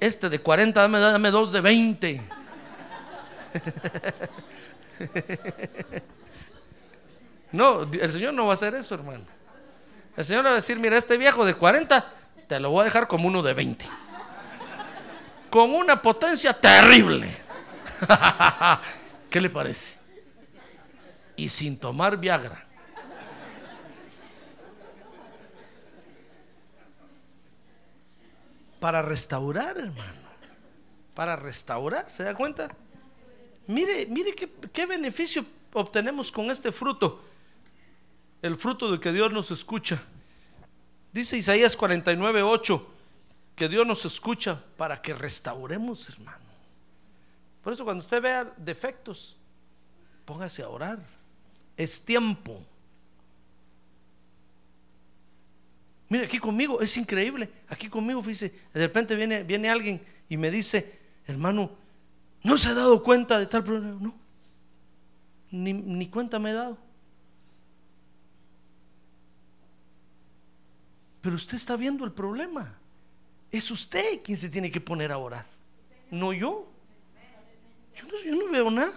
[0.00, 2.22] Este de 40, dame, dame dos de 20.
[7.52, 9.24] No, el Señor no va a hacer eso, hermano.
[10.16, 12.10] El Señor va a decir, mira, este viejo de 40,
[12.48, 13.84] te lo voy a dejar como uno de 20
[15.52, 17.30] con una potencia terrible.
[19.28, 19.98] ¿Qué le parece?
[21.36, 22.64] Y sin tomar Viagra.
[28.80, 30.22] Para restaurar, hermano.
[31.14, 32.74] Para restaurar, ¿se da cuenta?
[33.66, 37.22] Mire, mire qué, beneficio obtenemos con este fruto.
[38.40, 40.02] El fruto de que Dios nos escucha.
[41.12, 42.92] Dice Isaías 49, 8
[43.54, 46.38] que Dios nos escucha para que restauremos, hermano.
[47.62, 49.36] Por eso cuando usted vea defectos,
[50.24, 50.98] póngase a orar.
[51.76, 52.60] Es tiempo.
[56.08, 57.50] Mire, aquí conmigo, es increíble.
[57.68, 61.70] Aquí conmigo, fíjese, de repente viene, viene alguien y me dice, hermano,
[62.42, 63.98] ¿no se ha dado cuenta de tal problema?
[64.00, 64.14] No,
[65.50, 66.76] ni, ni cuenta me he dado.
[71.20, 72.81] Pero usted está viendo el problema.
[73.52, 75.44] Es usted quien se tiene que poner a orar,
[76.10, 76.66] no yo.
[77.94, 78.92] Yo no, veo nada.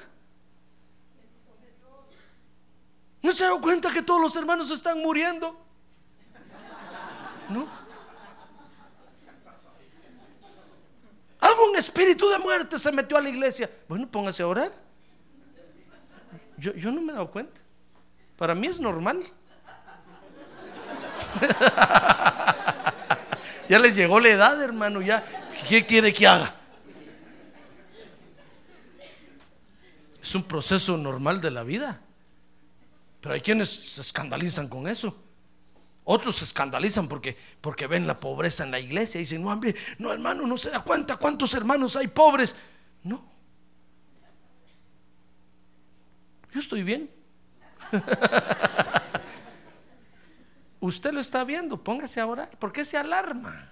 [3.21, 5.59] ¿No se ha dado cuenta que todos los hermanos están muriendo?
[7.49, 7.67] ¿No?
[11.41, 13.69] Algún espíritu de muerte se metió a la iglesia.
[13.89, 14.71] Bueno, póngase a orar.
[16.57, 17.59] Yo, yo no me he dado cuenta.
[18.37, 19.25] Para mí es normal.
[23.69, 25.25] Ya les llegó la edad, hermano, ya.
[25.67, 26.55] ¿Qué quiere que haga?
[30.21, 32.01] Es un proceso normal de la vida.
[33.21, 35.15] Pero hay quienes se escandalizan con eso.
[36.03, 39.59] Otros se escandalizan porque, porque ven la pobreza en la iglesia y dicen, no,
[39.97, 42.55] no hermano, no se da cuenta cuántos hermanos hay pobres.
[43.03, 43.23] No.
[46.53, 47.09] Yo estoy bien.
[50.85, 52.49] usted lo está viendo, póngase a orar.
[52.57, 53.71] ¿Por qué se alarma?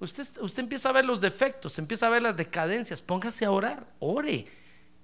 [0.00, 3.86] Usted, usted empieza a ver los defectos, empieza a ver las decadencias, póngase a orar,
[4.00, 4.46] ore.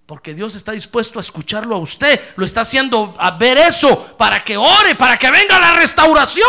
[0.07, 2.21] Porque Dios está dispuesto a escucharlo a usted.
[2.37, 6.49] Lo está haciendo a ver eso para que ore, para que venga la restauración.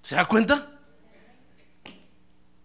[0.00, 0.70] ¿Se da cuenta?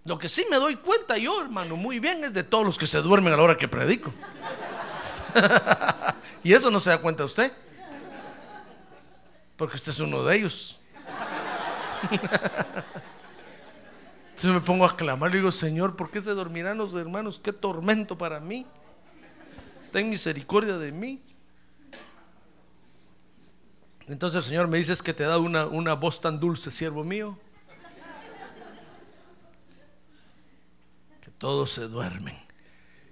[0.06, 2.88] Lo que sí me doy cuenta yo, hermano, muy bien, es de todos los que
[2.88, 4.14] se duermen a la hora que predico.
[6.44, 7.52] y eso no se da cuenta usted.
[9.58, 10.80] Porque usted es uno de ellos.
[14.30, 17.40] Entonces me pongo a clamar y digo, Señor, ¿por qué se dormirán los hermanos?
[17.42, 18.66] Qué tormento para mí.
[19.92, 21.22] Ten misericordia de mí.
[24.08, 27.04] Entonces el Señor me dice, es que te da una, una voz tan dulce, siervo
[27.04, 27.38] mío.
[31.22, 32.38] Que todos se duermen.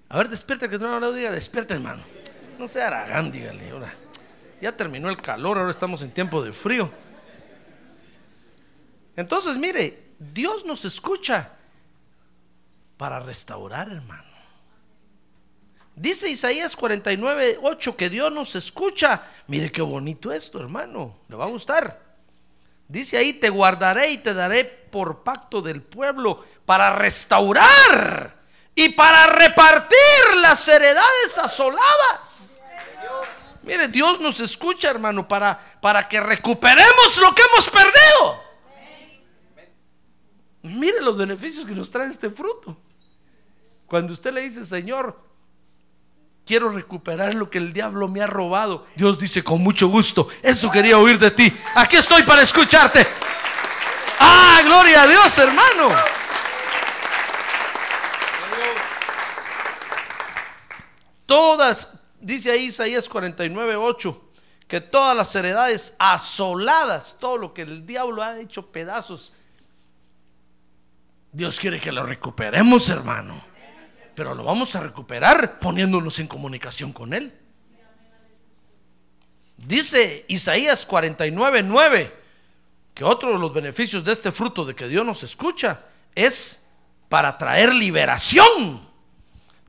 [0.09, 2.01] A ver, despierta, que no lo diga, despierta, hermano.
[2.59, 3.93] No sea aragán, dígale, ahora.
[4.61, 6.91] Ya terminó el calor, ahora estamos en tiempo de frío.
[9.15, 11.49] Entonces, mire, Dios nos escucha
[12.95, 14.31] para restaurar, hermano.
[15.95, 19.23] Dice Isaías 49, 8 que Dios nos escucha.
[19.47, 21.17] Mire qué bonito esto, hermano.
[21.27, 21.99] Le va a gustar.
[22.87, 28.35] Dice ahí, te guardaré y te daré por pacto del pueblo para restaurar
[28.75, 29.97] y para repartir
[30.41, 32.50] las heredades asoladas.
[33.63, 38.43] Mire, Dios nos escucha, hermano, para, para que recuperemos lo que hemos perdido.
[40.63, 42.77] Mire los beneficios que nos trae este fruto.
[43.87, 45.19] Cuando usted le dice, Señor,
[46.45, 50.71] quiero recuperar lo que el diablo me ha robado, Dios dice, con mucho gusto, eso
[50.71, 51.53] quería oír de ti.
[51.75, 53.05] Aquí estoy para escucharte.
[54.19, 55.89] Ah, gloria a Dios, hermano.
[61.25, 61.89] Todas,
[62.21, 64.31] dice ahí Isaías 49, 8,
[64.67, 69.33] que todas las heredades asoladas, todo lo que el diablo ha hecho pedazos,
[71.31, 73.41] Dios quiere que lo recuperemos, hermano.
[74.15, 77.33] Pero lo vamos a recuperar poniéndonos en comunicación con Él.
[79.57, 82.17] Dice Isaías 49, 9,
[82.93, 86.65] que otro de los beneficios de este fruto de que Dios nos escucha es
[87.07, 88.90] para traer liberación.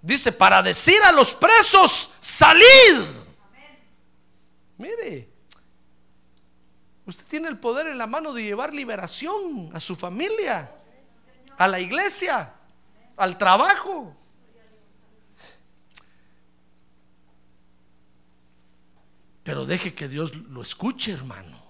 [0.02, 3.06] Dice, para decir a los presos, salid.
[4.76, 5.28] Mire,
[7.06, 10.70] usted tiene el poder en la mano de llevar liberación a su familia
[11.56, 12.52] a la iglesia,
[13.16, 14.16] al trabajo.
[19.42, 21.60] Pero deje que Dios lo escuche, hermano.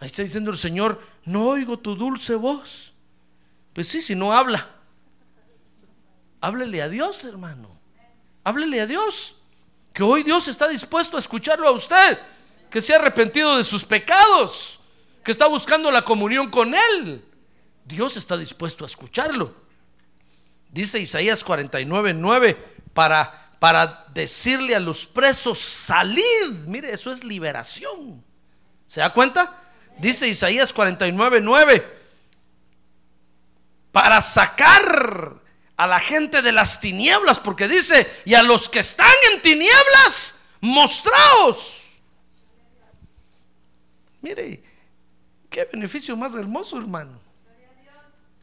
[0.00, 2.92] Ahí está diciendo el Señor, no oigo tu dulce voz.
[3.72, 4.73] Pues sí, si no habla.
[6.44, 7.70] Háblele a Dios, hermano.
[8.44, 9.36] Háblele a Dios.
[9.94, 12.18] Que hoy Dios está dispuesto a escucharlo a usted.
[12.68, 14.78] Que se ha arrepentido de sus pecados.
[15.24, 17.24] Que está buscando la comunión con Él.
[17.86, 19.54] Dios está dispuesto a escucharlo.
[20.68, 22.54] Dice Isaías 49, 9,
[22.92, 26.50] para, para decirle a los presos, salid.
[26.66, 28.22] Mire, eso es liberación.
[28.86, 29.62] ¿Se da cuenta?
[29.96, 31.98] Dice Isaías 49, 9,
[33.92, 35.42] para sacar
[35.76, 40.40] a la gente de las tinieblas, porque dice, y a los que están en tinieblas,
[40.60, 41.84] mostraos.
[44.20, 44.62] Mire,
[45.50, 47.20] qué beneficio más hermoso, hermano.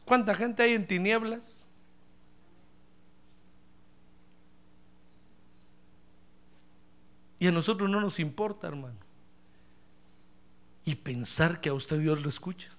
[0.06, 1.66] ¿Cuánta gente hay en tinieblas?
[7.40, 9.00] Y a nosotros no nos importa, hermano.
[10.86, 12.70] Y pensar que a usted Dios lo escucha.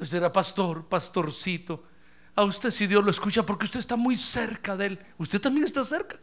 [0.00, 1.84] Usted era pastor, pastorcito.
[2.34, 5.06] A usted si Dios lo escucha porque usted está muy cerca de Él.
[5.18, 6.18] Usted también está cerca.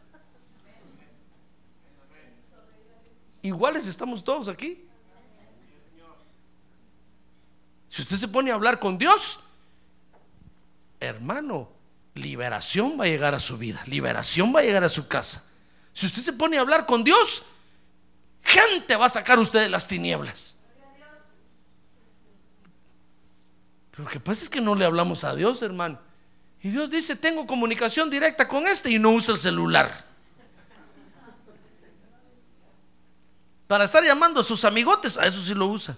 [3.42, 4.84] Iguales estamos todos aquí.
[7.88, 9.40] Si usted se pone a hablar con Dios,
[11.00, 11.70] hermano,
[12.14, 15.44] liberación va a llegar a su vida, liberación va a llegar a su casa.
[15.94, 17.44] Si usted se pone a hablar con Dios,
[18.42, 20.57] gente va a sacar usted de las tinieblas.
[23.98, 25.98] Pero lo que pasa es que no le hablamos a Dios, hermano.
[26.62, 30.04] Y Dios dice, tengo comunicación directa con este y no usa el celular.
[33.66, 35.96] Para estar llamando a sus amigotes, a eso sí lo usa.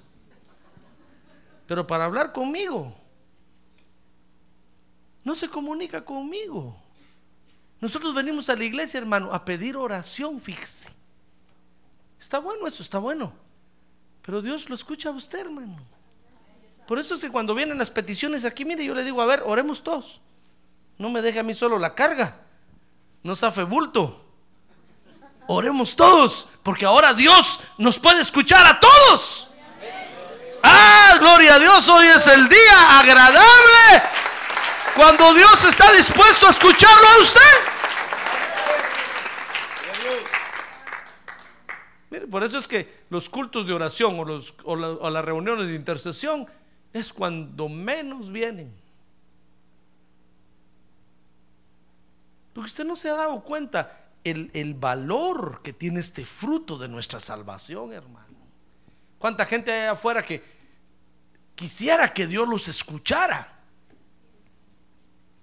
[1.67, 2.97] Pero para hablar conmigo,
[5.23, 6.75] no se comunica conmigo.
[7.83, 10.89] Nosotros venimos a la iglesia, hermano, a pedir oración, fíjese.
[12.19, 13.31] Está bueno eso, está bueno.
[14.23, 16.00] Pero Dios lo escucha a usted, hermano.
[16.91, 19.45] Por eso es que cuando vienen las peticiones aquí, mire, yo le digo, a ver,
[19.47, 20.21] oremos todos.
[20.99, 22.37] No me deje a mí solo la carga.
[23.23, 24.21] No safe bulto.
[25.47, 29.51] Oremos todos, porque ahora Dios nos puede escuchar a todos.
[30.65, 34.03] Ah, gloria a Dios, hoy es el día agradable
[34.97, 37.41] cuando Dios está dispuesto a escucharlo a usted.
[42.11, 45.69] Mire, por eso es que los cultos de oración o, los, o, o las reuniones
[45.69, 46.49] de intercesión
[46.93, 48.73] es cuando menos vienen.
[52.53, 56.89] Porque usted no se ha dado cuenta el, el valor que tiene este fruto de
[56.89, 58.27] nuestra salvación, hermano.
[59.19, 60.43] ¿Cuánta gente hay afuera que
[61.55, 63.61] quisiera que Dios los escuchara?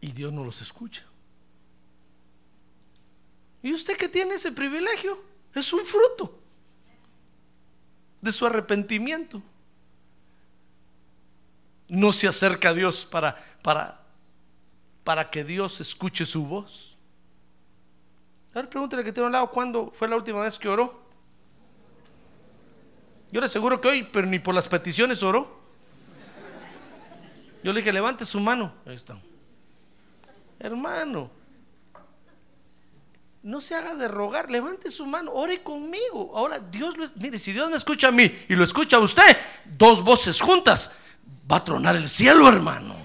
[0.01, 1.05] Y Dios no los escucha.
[3.63, 5.23] ¿Y usted que tiene ese privilegio?
[5.53, 6.39] Es un fruto
[8.21, 9.41] de su arrepentimiento.
[11.87, 14.01] No se acerca a Dios para, para,
[15.03, 16.97] para que Dios escuche su voz.
[18.53, 21.07] A ver, pregúntale que tiene un lado cuándo fue la última vez que oró.
[23.31, 25.59] Yo le aseguro que hoy, pero ni por las peticiones oró.
[27.63, 28.73] Yo le dije, levante su mano.
[28.85, 29.17] Ahí está.
[30.59, 31.29] Hermano,
[33.43, 36.31] no se haga de rogar, levante su mano, ore conmigo.
[36.35, 38.99] Ahora, Dios lo es, mire, si Dios me escucha a mí y lo escucha a
[38.99, 40.95] usted, dos voces juntas,
[41.49, 42.95] va a tronar el cielo, hermano.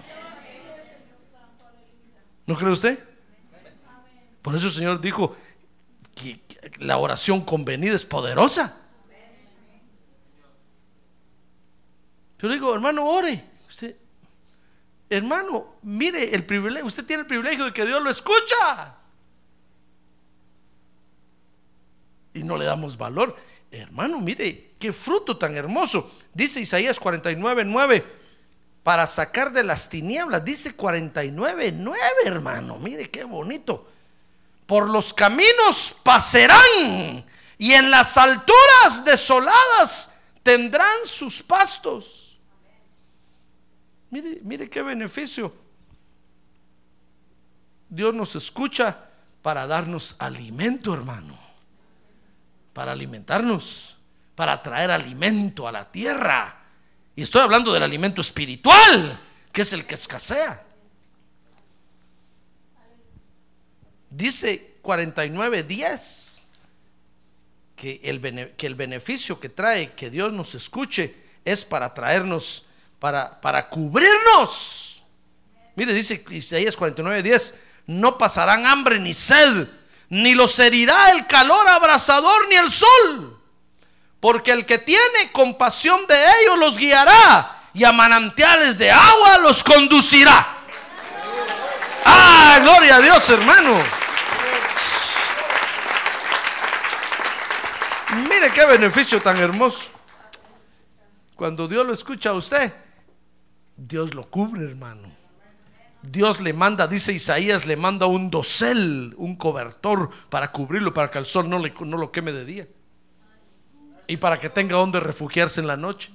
[2.46, 2.98] ¿No cree usted?
[4.42, 5.36] Por eso el Señor dijo
[6.14, 6.40] que
[6.78, 8.76] la oración convenida es poderosa.
[12.38, 13.52] Yo le digo, hermano, ore.
[15.08, 18.96] Hermano, mire el privilegio, usted tiene el privilegio de que Dios lo escucha.
[22.32, 23.36] Y no le damos valor.
[23.70, 26.10] Hermano, mire, qué fruto tan hermoso.
[26.32, 28.21] Dice Isaías 49, 9,
[28.82, 30.44] para sacar de las tinieblas.
[30.44, 32.78] Dice 49, 9, hermano.
[32.78, 33.88] Mire qué bonito.
[34.66, 37.24] Por los caminos pasarán
[37.58, 42.38] y en las alturas desoladas tendrán sus pastos.
[44.10, 45.54] Mire, mire qué beneficio.
[47.88, 48.98] Dios nos escucha
[49.42, 51.38] para darnos alimento, hermano.
[52.72, 53.96] Para alimentarnos,
[54.34, 56.61] para traer alimento a la tierra.
[57.14, 59.20] Y estoy hablando del alimento espiritual,
[59.52, 60.64] que es el que escasea.
[64.08, 66.42] Dice 49.10
[67.76, 72.64] que el, que el beneficio que trae que Dios nos escuche es para traernos,
[72.98, 75.02] para, para cubrirnos.
[75.74, 77.54] Mire, dice Isaías 49:10,
[77.86, 79.68] no pasarán hambre ni sed,
[80.08, 83.41] ni los herirá el calor abrasador ni el sol,
[84.22, 89.64] porque el que tiene compasión de ellos los guiará y a manantiales de agua los
[89.64, 90.46] conducirá.
[92.04, 93.82] Ah, gloria a Dios, hermano.
[98.28, 99.90] Mire qué beneficio tan hermoso.
[101.34, 102.72] Cuando Dios lo escucha a usted,
[103.76, 105.10] Dios lo cubre, hermano.
[106.00, 111.18] Dios le manda, dice Isaías, le manda un dosel, un cobertor para cubrirlo, para que
[111.18, 112.68] el sol no, le, no lo queme de día.
[114.06, 116.10] Y para que tenga donde refugiarse en la noche.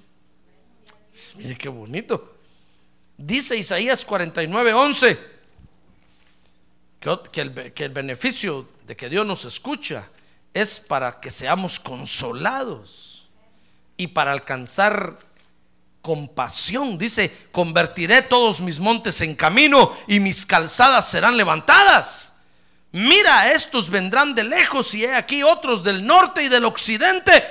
[1.36, 2.38] Mire qué bonito.
[3.18, 5.20] Dice Isaías 49, 11,
[7.32, 10.10] que, el, que el beneficio de que Dios nos escucha
[10.54, 13.28] es para que seamos consolados
[13.96, 15.18] y para alcanzar
[16.02, 16.98] compasión.
[16.98, 22.34] Dice, convertiré todos mis montes en camino y mis calzadas serán levantadas.
[22.92, 27.44] Mira, estos vendrán de lejos y he aquí otros del norte y del occidente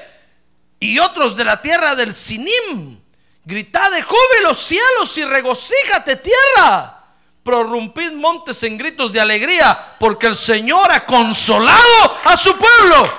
[0.87, 3.01] y otros de la tierra del Sinim.
[3.45, 7.05] Gritad de júbilo cielos y regocíjate tierra.
[7.43, 13.13] Prorrumpid montes en gritos de alegría porque el Señor ha consolado a su pueblo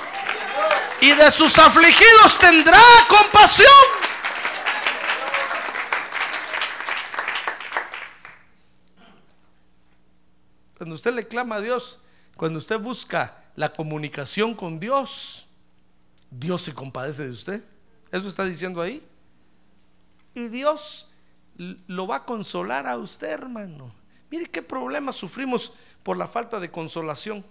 [0.99, 3.71] y de sus afligidos tendrá compasión.
[10.77, 11.99] Cuando usted le clama a Dios,
[12.35, 15.46] cuando usted busca la comunicación con Dios,
[16.29, 17.63] Dios se compadece de usted.
[18.11, 19.05] Eso está diciendo ahí.
[20.33, 21.07] Y Dios
[21.57, 23.93] lo va a consolar a usted, hermano.
[24.29, 25.73] Mire qué problemas sufrimos
[26.03, 27.43] por la falta de consolación.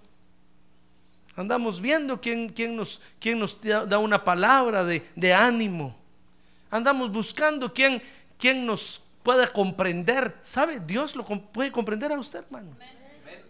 [1.35, 5.97] Andamos viendo quién, quién nos, quién nos da una palabra de, de ánimo.
[6.71, 8.03] Andamos buscando quién,
[8.39, 10.35] quién nos pueda comprender.
[10.43, 10.81] ¿Sabe?
[10.81, 12.77] Dios lo puede comprender a usted, hermano.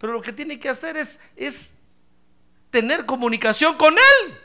[0.01, 1.79] Pero lo que tiene que hacer es, es
[2.70, 4.39] tener comunicación con Él.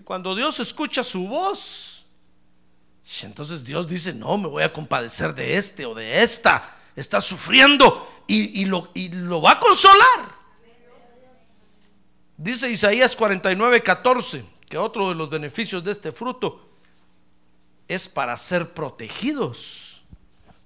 [0.00, 2.06] Y cuando Dios escucha su voz,
[3.20, 6.74] entonces Dios dice, no, me voy a compadecer de este o de esta.
[6.96, 10.38] Está sufriendo y, y lo, y lo va a consolar.
[12.34, 16.66] Dice Isaías 49, 14, que otro de los beneficios de este fruto
[17.86, 20.02] es para ser protegidos.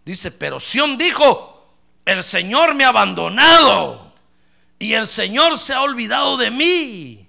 [0.04, 1.74] Dice, pero Sión dijo,
[2.04, 4.14] el Señor me ha abandonado
[4.78, 7.23] y el Señor se ha olvidado de mí.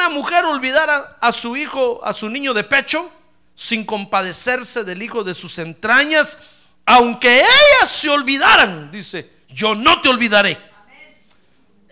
[0.00, 3.12] ¿Puede una mujer olvidar a, su hijo, a su niño de pecho,
[3.54, 6.38] sin compadecerse del hijo de sus entrañas?
[6.86, 10.58] Aunque ellas se olvidaran, dice, yo no te olvidaré.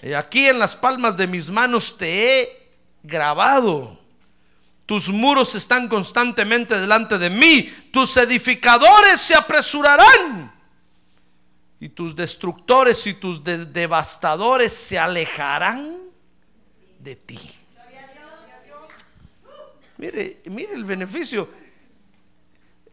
[0.03, 2.71] Y aquí en las palmas de mis manos te he
[3.03, 4.01] grabado.
[4.87, 7.71] Tus muros están constantemente delante de mí.
[7.93, 10.51] Tus edificadores se apresurarán.
[11.79, 15.99] Y tus destructores y tus de devastadores se alejarán
[17.01, 17.58] de ti.
[19.99, 21.49] Mire, mire el beneficio.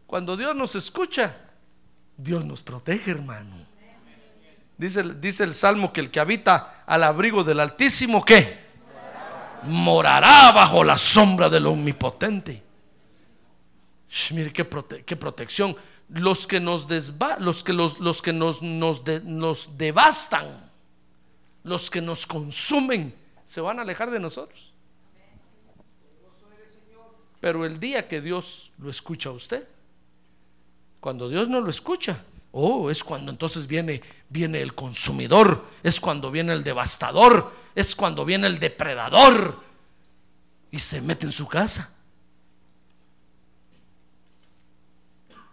[0.06, 1.36] Cuando Dios nos escucha,
[2.16, 3.66] Dios nos protege, hermano.
[4.76, 8.66] Dice, dice el Salmo que el que habita al abrigo del Altísimo, ¿qué?
[9.62, 12.62] Morará bajo la sombra del Omnipotente.
[14.32, 15.74] mire qué, prote qué, protección.
[16.08, 20.70] Los que nos desba los que, los, los que nos, nos, de nos devastan,
[21.64, 24.75] los que nos consumen, se van a alejar de nosotros.
[27.40, 29.68] Pero el día que Dios lo escucha a usted,
[31.00, 32.18] cuando Dios no lo escucha,
[32.58, 38.24] Oh, es cuando entonces viene, viene el consumidor, es cuando viene el devastador, es cuando
[38.24, 39.60] viene el depredador
[40.70, 41.90] y se mete en su casa.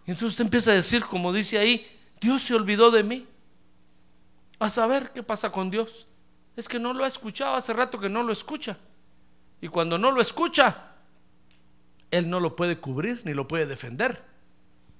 [0.07, 1.85] Y entonces usted empieza a decir, como dice ahí,
[2.21, 3.27] Dios se olvidó de mí.
[4.59, 6.07] A saber qué pasa con Dios.
[6.55, 8.77] Es que no lo ha escuchado, hace rato que no lo escucha.
[9.59, 10.92] Y cuando no lo escucha,
[12.13, 14.23] Él no lo puede cubrir ni lo puede defender.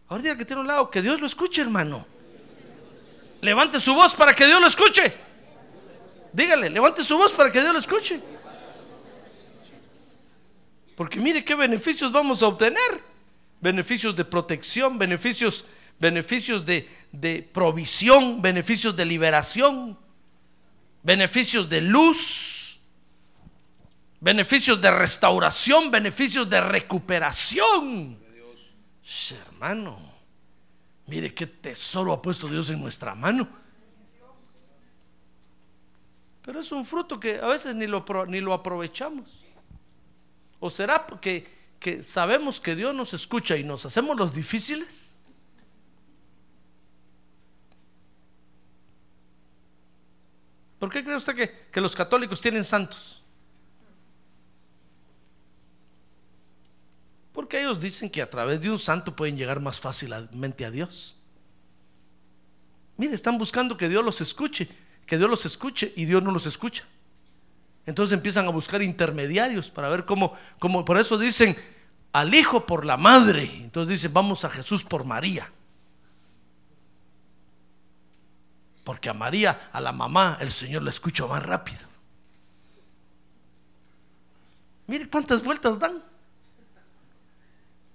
[0.08, 2.08] Ahora diga que tiene un lado, que Dios lo escuche, hermano.
[3.40, 5.14] Levante su voz para que Dios lo escuche.
[6.32, 8.20] Dígale, levante su voz para que Dios lo escuche.
[10.96, 13.04] Porque mire qué beneficios vamos a obtener.
[13.62, 15.66] Beneficios de protección, beneficios,
[16.00, 20.00] beneficios de, de provisión, beneficios de liberación,
[21.04, 22.63] beneficios de luz,
[24.24, 28.18] beneficios de restauración, beneficios de recuperación.
[29.30, 30.00] Hermano,
[31.08, 33.48] mire qué tesoro ha puesto Dios en nuestra mano.
[36.42, 39.30] Pero es un fruto que a veces ni lo, ni lo aprovechamos.
[40.60, 41.46] ¿O será que,
[41.78, 45.18] que sabemos que Dios nos escucha y nos hacemos los difíciles?
[50.80, 53.24] ¿Por qué cree usted que, que los católicos tienen santos?
[57.34, 61.16] Porque ellos dicen que a través de un santo pueden llegar más fácilmente a Dios.
[62.96, 64.70] Mire, están buscando que Dios los escuche,
[65.08, 66.84] que Dios los escuche y Dios no los escucha.
[67.86, 71.58] Entonces empiezan a buscar intermediarios para ver cómo, cómo por eso dicen
[72.12, 73.52] al hijo por la madre.
[73.62, 75.52] Entonces dicen, vamos a Jesús por María.
[78.84, 81.80] Porque a María, a la mamá, el Señor la escucha más rápido.
[84.88, 86.04] Mire cuántas vueltas dan.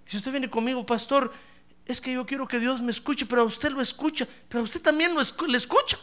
[0.09, 1.30] Si usted viene conmigo, pastor,
[1.84, 4.64] es que yo quiero que Dios me escuche, pero a usted lo escucha, pero a
[4.64, 5.98] usted también lo le escucha.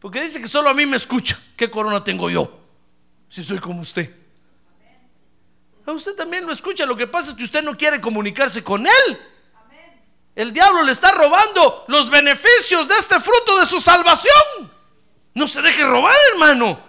[0.00, 1.38] Porque dice que solo a mí me escucha.
[1.54, 2.60] ¿Qué corona tengo yo?
[3.28, 4.16] Si soy como usted.
[5.84, 6.86] A usted también lo escucha.
[6.86, 9.18] Lo que pasa es que usted no quiere comunicarse con Él.
[10.34, 14.72] El diablo le está robando los beneficios de este fruto de su salvación.
[15.34, 16.80] No se deje robar, hermano.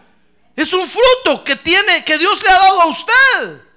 [0.56, 3.71] Es un fruto que tiene, que Dios le ha dado a usted.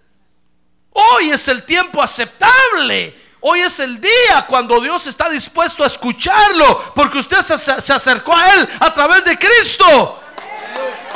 [0.95, 3.19] Hoy es el tiempo aceptable.
[3.41, 8.55] Hoy es el día cuando Dios está dispuesto a escucharlo, porque usted se, acercó a
[8.55, 10.21] Él a través de Cristo.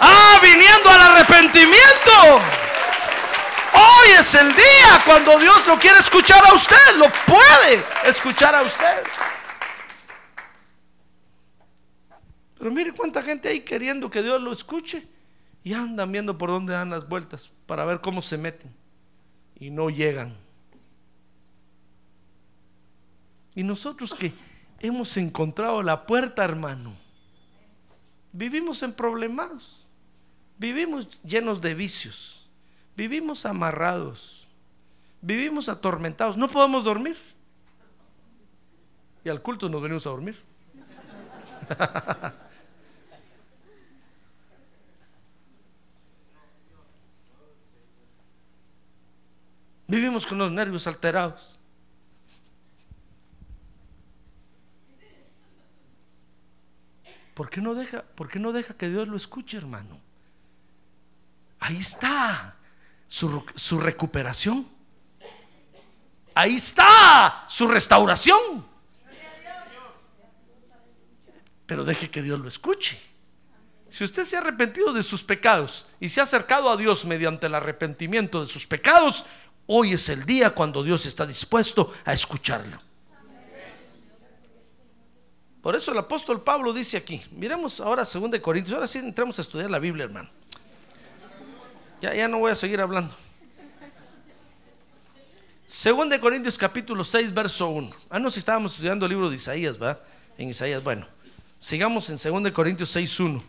[0.00, 2.12] Ah, viniendo al arrepentimiento.
[3.72, 8.62] Hoy es el día cuando Dios lo quiere escuchar a usted, lo puede escuchar a
[8.62, 9.04] usted.
[12.58, 15.06] Pero mire cuánta gente hay queriendo que Dios lo escuche
[15.62, 18.77] y andan viendo por dónde dan las vueltas para ver cómo se meten
[19.60, 20.34] y no llegan.
[23.54, 24.32] Y nosotros que
[24.80, 26.92] hemos encontrado la puerta, hermano,
[28.32, 29.84] vivimos en problemas,
[30.58, 32.48] vivimos llenos de vicios,
[32.96, 34.46] vivimos amarrados,
[35.20, 37.16] vivimos atormentados, no podemos dormir.
[39.24, 40.36] y al culto nos venimos a dormir.
[49.88, 51.58] Vivimos con los nervios alterados.
[57.32, 59.98] ¿Por qué no deja, por qué no deja que Dios lo escuche, hermano?
[61.60, 62.56] Ahí está
[63.06, 64.68] su, su recuperación.
[66.34, 68.66] Ahí está su restauración.
[71.64, 73.00] Pero deje que Dios lo escuche.
[73.90, 77.46] Si usted se ha arrepentido de sus pecados y se ha acercado a Dios mediante
[77.46, 79.24] el arrepentimiento de sus pecados,
[79.68, 82.76] hoy es el día cuando Dios está dispuesto a escucharlo.
[85.62, 89.42] Por eso el apóstol Pablo dice aquí, miremos ahora 2 Corintios, ahora sí entramos a
[89.42, 90.30] estudiar la Biblia, hermano.
[92.00, 93.14] Ya, ya no voy a seguir hablando.
[95.68, 97.90] 2 Corintios capítulo 6, verso 1.
[98.08, 100.00] Ah, no, si estábamos estudiando el libro de Isaías, ¿va?
[100.38, 101.06] En Isaías, bueno.
[101.60, 103.42] Sigamos en 2 Corintios 6, 1.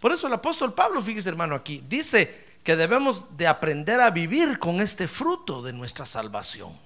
[0.00, 4.58] Por eso el apóstol Pablo, fíjese hermano aquí, dice que debemos de aprender a vivir
[4.58, 6.78] con este fruto de nuestra salvación.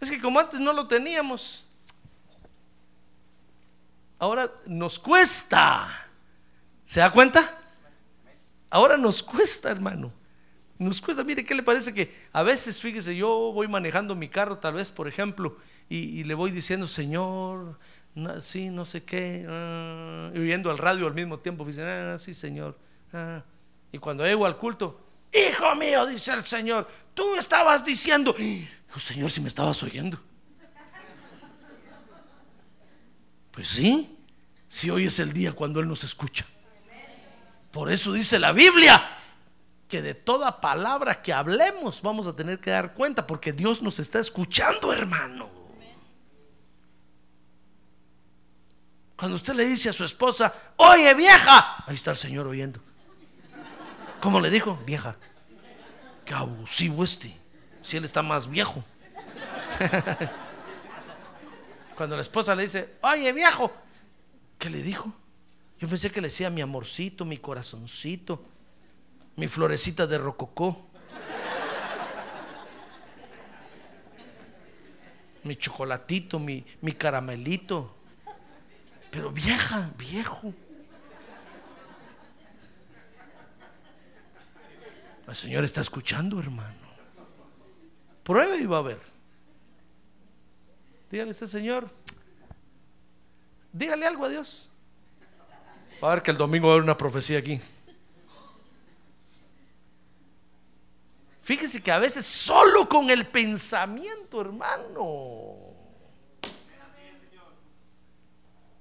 [0.00, 1.64] Es que como antes no lo teníamos,
[4.18, 6.08] ahora nos cuesta.
[6.84, 7.58] ¿Se da cuenta?
[8.70, 10.12] Ahora nos cuesta, hermano.
[10.78, 14.58] Nos cuesta, mire, ¿qué le parece que a veces, fíjese, yo voy manejando mi carro,
[14.58, 15.56] tal vez, por ejemplo,
[15.88, 17.78] y, le voy diciendo, Señor,
[18.40, 22.34] sí, no sé qué, ah", y oyendo al radio al mismo tiempo, dice, ah, sí,
[22.34, 22.76] Señor.
[23.12, 23.42] Ah".
[23.92, 28.34] Y cuando llego al culto, Hijo mío, dice el Señor, tú estabas diciendo,
[28.96, 30.18] Señor, si me estabas oyendo.
[33.50, 34.18] Pues sí,
[34.68, 36.46] si hoy es el día cuando Él nos escucha.
[37.70, 39.12] Por eso dice la Biblia
[39.88, 43.98] que de toda palabra que hablemos vamos a tener que dar cuenta porque Dios nos
[43.98, 45.50] está escuchando, hermano.
[49.16, 52.80] Cuando usted le dice a su esposa, oye vieja, ahí está el Señor oyendo.
[54.20, 54.78] ¿Cómo le dijo?
[54.86, 55.16] Vieja.
[56.24, 57.34] Qué abusivo este.
[57.82, 58.84] Si él está más viejo.
[61.96, 63.72] Cuando la esposa le dice, oye viejo,
[64.58, 65.12] ¿qué le dijo?
[65.78, 68.42] Yo pensé que le decía mi amorcito, mi corazoncito
[69.36, 70.86] mi florecita de rococó,
[75.44, 77.94] mi chocolatito, mi, mi caramelito,
[79.10, 80.52] pero vieja, viejo.
[85.26, 86.86] El Señor está escuchando, hermano.
[88.22, 89.00] Pruebe y va a ver.
[91.10, 91.90] Dígale a ese Señor.
[93.72, 94.68] Dígale algo a Dios.
[96.02, 97.60] Va a ver que el domingo va a haber una profecía aquí.
[101.42, 105.66] Fíjese que a veces solo con el pensamiento, hermano.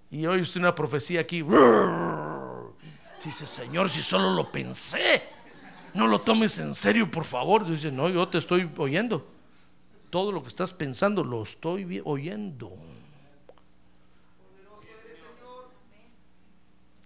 [0.09, 1.43] Y hoy usted una profecía aquí.
[3.23, 5.34] Dice, Señor, si solo lo pensé,
[5.95, 7.65] no lo tomes en serio, por favor.
[7.65, 9.25] Dice, no, yo te estoy oyendo.
[10.09, 12.73] Todo lo que estás pensando lo estoy oyendo.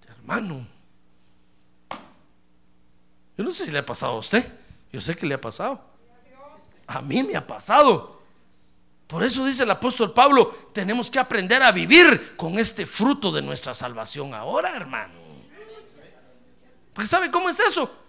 [0.08, 0.66] Hermano,
[3.38, 4.52] yo no sé si le ha pasado a usted.
[4.92, 5.80] Yo sé que le ha pasado.
[6.88, 8.20] A mí me ha pasado.
[9.06, 13.44] Por eso dice el apóstol Pablo, tenemos que aprender a vivir con este fruto de
[13.44, 15.14] nuestra salvación ahora, hermano.
[16.92, 18.09] Porque ¿sabe cómo es eso?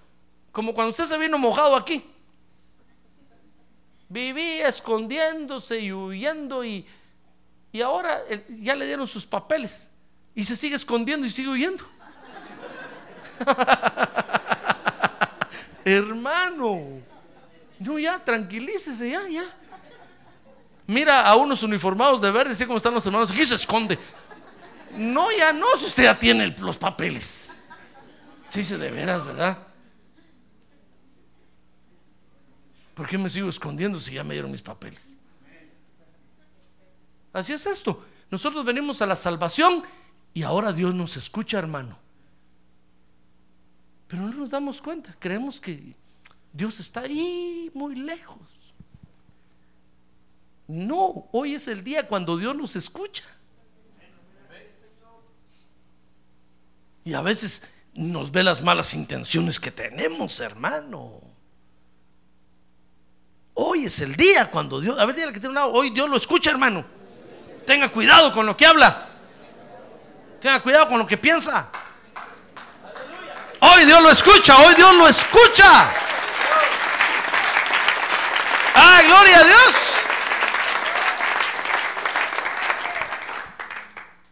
[0.53, 2.05] Como cuando usted se vino mojado aquí.
[4.09, 6.84] Vivía escondiéndose y huyendo y,
[7.70, 9.88] y ahora ya le dieron sus papeles
[10.34, 11.84] y se sigue escondiendo y sigue huyendo.
[15.84, 17.01] Hermano,
[17.78, 19.44] no, ya, tranquilícese, ya, ya.
[20.86, 23.98] Mira a unos uniformados de verde, así como están los hermanos, aquí se esconde.
[24.96, 27.53] No, ya no, si usted ya tiene los papeles.
[28.51, 29.69] Se dice de veras, ¿verdad?
[33.01, 35.16] ¿Por qué me sigo escondiendo si ya me dieron mis papeles?
[37.32, 38.05] Así es esto.
[38.30, 39.82] Nosotros venimos a la salvación
[40.34, 41.96] y ahora Dios nos escucha, hermano.
[44.07, 45.96] Pero no nos damos cuenta, creemos que
[46.53, 48.74] Dios está ahí muy lejos.
[50.68, 53.24] No, hoy es el día cuando Dios nos escucha.
[57.07, 57.62] Y a veces
[57.94, 61.29] nos ve las malas intenciones que tenemos, hermano
[63.86, 66.16] es el día cuando Dios, a ver, dígale que tiene un lado, hoy Dios lo
[66.16, 66.84] escucha, hermano.
[67.66, 69.08] Tenga cuidado con lo que habla.
[70.40, 71.68] Tenga cuidado con lo que piensa.
[73.60, 75.90] Hoy Dios lo escucha, hoy Dios lo escucha.
[78.74, 79.90] Ah, gloria a Dios.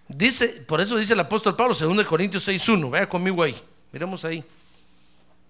[0.09, 3.55] Dice, por eso dice el apóstol Pablo, 2 Corintios 6.1, vaya conmigo ahí,
[3.93, 4.43] miremos ahí.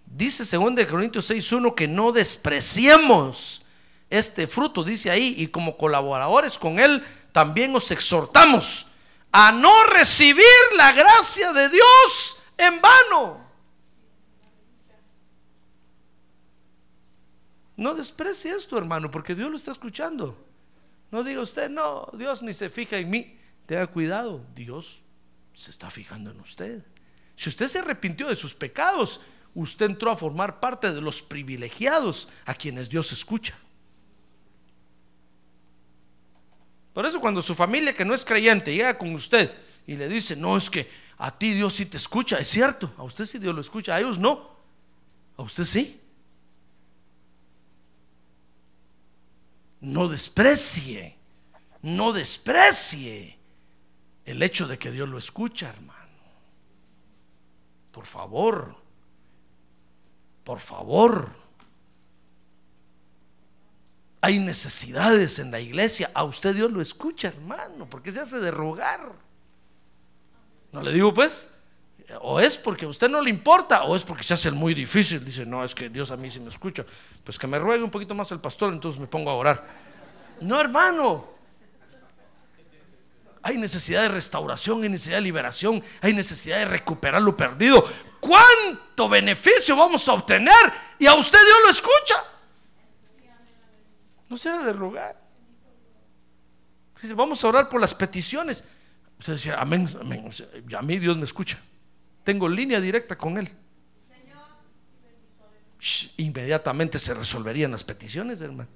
[0.05, 3.63] Dice 2 Corintios 6.1 que no despreciemos
[4.11, 8.87] este fruto, dice ahí, y como colaboradores con él, también os exhortamos
[9.33, 10.45] a no recibir
[10.77, 13.49] la gracia de Dios en vano.
[17.77, 20.37] No desprecie esto, hermano, porque Dios lo está escuchando.
[21.11, 23.39] No diga usted, no, Dios ni se fija en mí.
[23.67, 24.99] Tenga cuidado, Dios
[25.55, 26.85] se está fijando en usted.
[27.37, 29.21] Si usted se arrepintió de sus pecados,
[29.55, 33.57] usted entró a formar parte de los privilegiados a quienes Dios escucha.
[36.99, 40.35] Por eso cuando su familia que no es creyente llega con usted y le dice,
[40.35, 43.55] no, es que a ti Dios sí te escucha, es cierto, a usted sí Dios
[43.55, 44.51] lo escucha, a ellos no,
[45.37, 46.01] a usted sí.
[49.81, 51.17] No desprecie,
[51.83, 53.39] no desprecie
[54.25, 56.19] el hecho de que Dios lo escucha, hermano.
[57.93, 58.75] Por favor,
[60.43, 61.48] por favor.
[64.21, 66.11] Hay necesidades en la iglesia.
[66.15, 67.89] A usted Dios lo escucha, hermano.
[67.89, 69.13] porque se hace de rogar?
[70.73, 71.51] No le digo pues.
[72.23, 74.73] O es porque a usted no le importa, o es porque se hace el muy
[74.73, 75.23] difícil.
[75.25, 76.85] Dice, no, es que Dios a mí sí me escucha.
[77.23, 79.67] Pues que me ruegue un poquito más el pastor, entonces me pongo a orar.
[80.41, 81.37] No, hermano.
[83.43, 87.85] Hay necesidad de restauración, hay necesidad de liberación, hay necesidad de recuperar lo perdido.
[88.21, 90.73] ¿Cuánto beneficio vamos a obtener?
[90.99, 92.25] Y a usted Dios lo escucha.
[94.29, 95.21] No se ha de rogar.
[97.15, 98.63] Vamos a orar por las peticiones.
[99.19, 100.31] Usted decía, amén, amén.
[100.77, 101.59] A mí Dios me escucha.
[102.25, 103.51] Tengo línea directa con Él.
[106.17, 108.69] inmediatamente se resolverían las peticiones, hermano.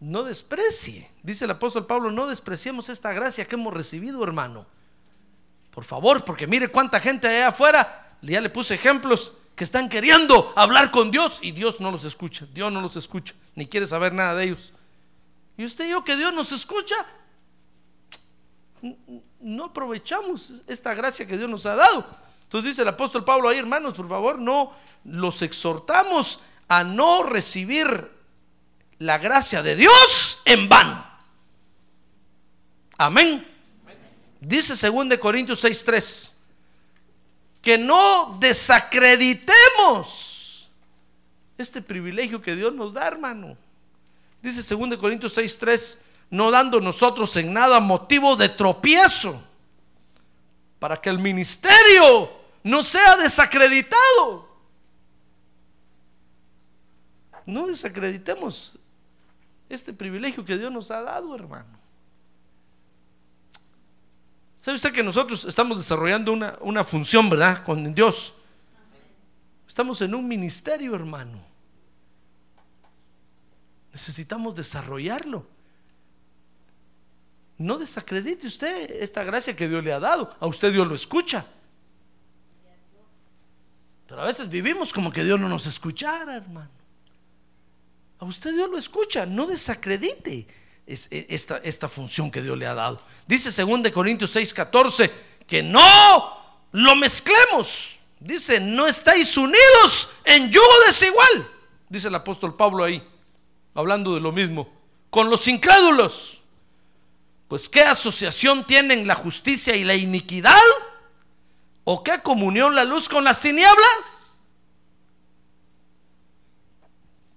[0.00, 4.66] No desprecie, dice el apóstol Pablo, no despreciemos esta gracia que hemos recibido, hermano.
[5.70, 10.52] Por favor, porque mire cuánta gente allá afuera, ya le puse ejemplos, que están queriendo
[10.56, 14.12] hablar con Dios y Dios no los escucha, Dios no los escucha, ni quiere saber
[14.12, 14.72] nada de ellos.
[15.56, 16.96] Y usted y yo que Dios nos escucha,
[19.40, 22.04] no aprovechamos esta gracia que Dios nos ha dado.
[22.42, 24.72] Entonces dice el apóstol Pablo ahí, hermanos, por favor, no
[25.04, 28.10] los exhortamos a no recibir
[28.98, 31.06] la gracia de Dios en vano.
[32.96, 33.46] Amén.
[34.40, 36.33] Dice 2 Corintios 6:3
[37.64, 40.68] que no desacreditemos
[41.56, 43.56] este privilegio que Dios nos da, hermano.
[44.42, 45.98] Dice 2 Corintios 6:3,
[46.28, 49.42] no dando nosotros en nada motivo de tropiezo,
[50.78, 52.30] para que el ministerio
[52.62, 54.46] no sea desacreditado.
[57.46, 58.74] No desacreditemos
[59.70, 61.83] este privilegio que Dios nos ha dado, hermano.
[64.64, 68.32] ¿Sabe usted que nosotros estamos desarrollando una, una función, verdad, con Dios?
[69.68, 71.38] Estamos en un ministerio, hermano.
[73.92, 75.46] Necesitamos desarrollarlo.
[77.58, 80.34] No desacredite usted esta gracia que Dios le ha dado.
[80.40, 81.44] A usted Dios lo escucha.
[84.08, 86.70] Pero a veces vivimos como que Dios no nos escuchara, hermano.
[88.18, 89.26] A usted Dios lo escucha.
[89.26, 90.46] No desacredite
[90.86, 93.00] es, e, esta, esta función que Dios le ha dado.
[93.26, 95.10] Dice 2 Corintios 6, 14,
[95.46, 96.38] que no
[96.72, 97.96] lo mezclemos.
[98.20, 101.50] Dice, no estáis unidos en yugo desigual.
[101.88, 103.06] Dice el apóstol Pablo ahí,
[103.74, 104.68] hablando de lo mismo,
[105.10, 106.40] con los incrédulos.
[107.48, 110.58] Pues qué asociación tienen la justicia y la iniquidad?
[111.84, 114.34] ¿O qué comunión la luz con las tinieblas?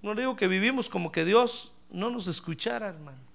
[0.02, 3.27] No digo que vivimos como que Dios no nos escuchara, hermano.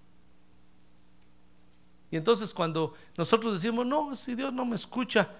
[2.12, 5.30] Y entonces cuando nosotros decimos, no, si Dios no me escucha,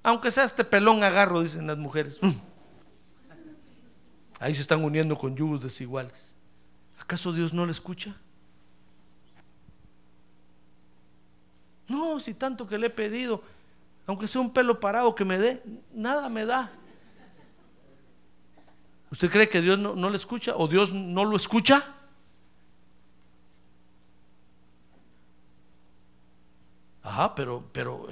[0.00, 2.18] aunque sea este pelón agarro, dicen las mujeres.
[2.22, 2.30] Mm.
[4.38, 6.36] Ahí se están uniendo con yugos desiguales.
[7.00, 8.14] ¿Acaso Dios no le escucha?
[11.88, 13.42] No, si tanto que le he pedido,
[14.06, 15.60] aunque sea un pelo parado que me dé,
[15.92, 16.70] nada me da.
[19.10, 21.96] ¿Usted cree que Dios no, no le escucha o Dios no lo escucha?
[27.10, 28.06] Ajá, pero, pero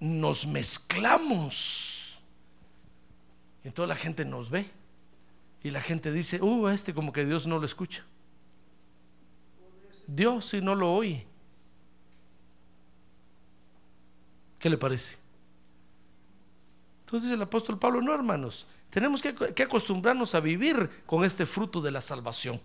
[0.00, 2.18] nos mezclamos.
[3.62, 4.66] Y toda la gente nos ve.
[5.62, 8.02] Y la gente dice, uh, este como que Dios no lo escucha.
[10.06, 11.26] Dios si no lo oye.
[14.58, 15.18] ¿Qué le parece?
[17.00, 21.82] Entonces dice el apóstol Pablo, no hermanos, tenemos que acostumbrarnos a vivir con este fruto
[21.82, 22.58] de la salvación.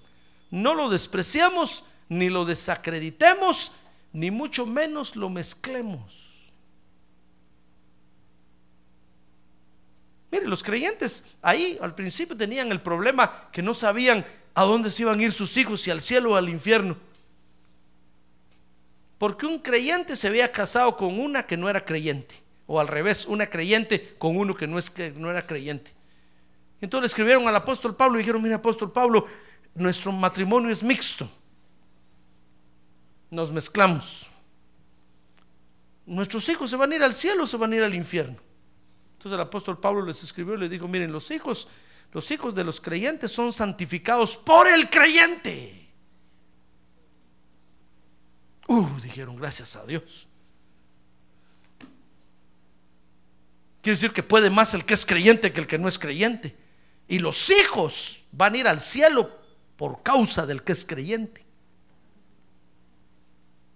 [0.51, 3.73] No lo despreciamos ni lo desacreditemos,
[4.13, 6.27] ni mucho menos lo mezclemos.
[10.31, 15.03] Mire, los creyentes ahí al principio tenían el problema que no sabían a dónde se
[15.03, 16.97] iban a ir sus hijos, si al cielo o al infierno.
[19.17, 22.35] Porque un creyente se había casado con una que no era creyente,
[22.65, 25.91] o al revés, una creyente con uno que no, es, que no era creyente.
[26.81, 29.25] Entonces le escribieron al apóstol Pablo y dijeron, mira apóstol Pablo,
[29.73, 31.29] nuestro matrimonio es mixto.
[33.29, 34.27] Nos mezclamos.
[36.05, 38.37] Nuestros hijos se van a ir al cielo o se van a ir al infierno.
[39.13, 41.67] Entonces el apóstol Pablo les escribió y les dijo, miren, los hijos,
[42.13, 45.89] los hijos de los creyentes son santificados por el creyente.
[48.67, 50.27] Uh, dijeron, gracias a Dios.
[53.81, 56.55] Quiere decir que puede más el que es creyente que el que no es creyente.
[57.07, 59.31] Y los hijos van a ir al cielo
[59.77, 61.46] por causa del que es creyente.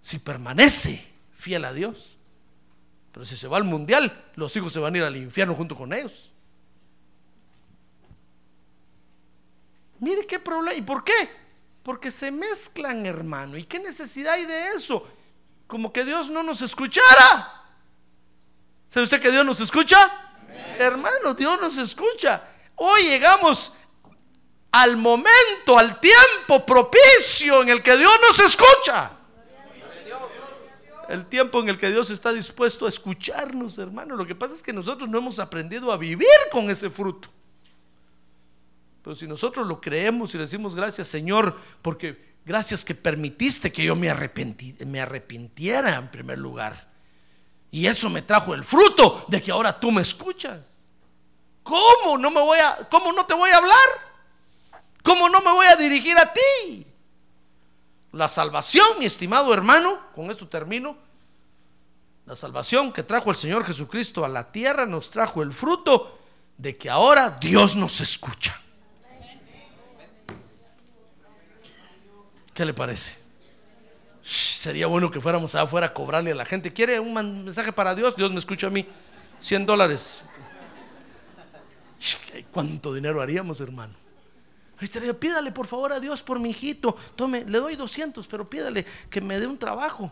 [0.02, 1.02] Si permanece
[1.34, 2.18] fiel a Dios.
[3.12, 5.76] Pero si se va al mundial, los hijos se van a ir al infierno junto
[5.76, 6.32] con ellos.
[10.00, 10.74] Mire qué problema.
[10.76, 11.30] ¿Y por qué?
[11.82, 13.56] Porque se mezclan, hermano.
[13.56, 15.06] ¿Y qué necesidad hay de eso?
[15.68, 17.62] Como que Dios no nos escuchara.
[18.88, 20.10] ¿Sabe usted que Dios nos escucha?
[20.78, 22.42] Hermano, Dios nos escucha.
[22.76, 23.72] Hoy llegamos
[24.72, 29.12] al momento, al tiempo propicio en el que Dios nos escucha.
[31.12, 34.16] El tiempo en el que Dios está dispuesto a escucharnos, hermano.
[34.16, 37.28] Lo que pasa es que nosotros no hemos aprendido a vivir con ese fruto.
[39.02, 43.84] Pero si nosotros lo creemos y le decimos gracias, Señor, porque gracias que permitiste que
[43.84, 44.10] yo me,
[44.86, 46.88] me arrepintiera en primer lugar.
[47.70, 50.64] Y eso me trajo el fruto de que ahora tú me escuchas.
[51.62, 53.88] ¿Cómo no me voy a cómo no te voy a hablar?
[55.02, 56.86] ¿Cómo no me voy a dirigir a ti?
[58.12, 60.96] La salvación, mi estimado hermano, con esto termino.
[62.26, 66.18] La salvación que trajo el Señor Jesucristo a la tierra nos trajo el fruto
[66.56, 68.60] de que ahora Dios nos escucha.
[72.54, 73.18] ¿Qué le parece?
[74.22, 76.72] Sería bueno que fuéramos afuera a cobrarle a la gente.
[76.72, 78.14] ¿Quiere un mensaje para Dios?
[78.14, 78.86] Dios me escucha a mí.
[79.40, 80.22] 100 dólares.
[82.52, 83.94] ¿Cuánto dinero haríamos, hermano?
[85.18, 86.96] Pídale por favor a Dios por mi hijito.
[87.14, 90.10] Tome, le doy 200, pero pídale que me dé un trabajo.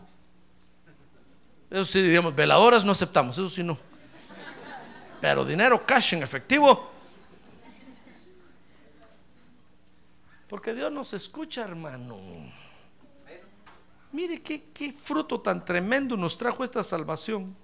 [1.69, 3.77] Eso sí diríamos, veladoras no aceptamos, eso sí no.
[5.21, 6.91] Pero dinero cash en efectivo.
[10.49, 12.17] Porque Dios nos escucha, hermano.
[14.11, 17.55] Mire qué, qué fruto tan tremendo nos trajo esta salvación.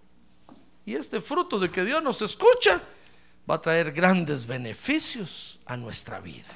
[0.85, 2.81] Y este fruto de que Dios nos escucha
[3.49, 6.53] va a traer grandes beneficios a nuestra vida.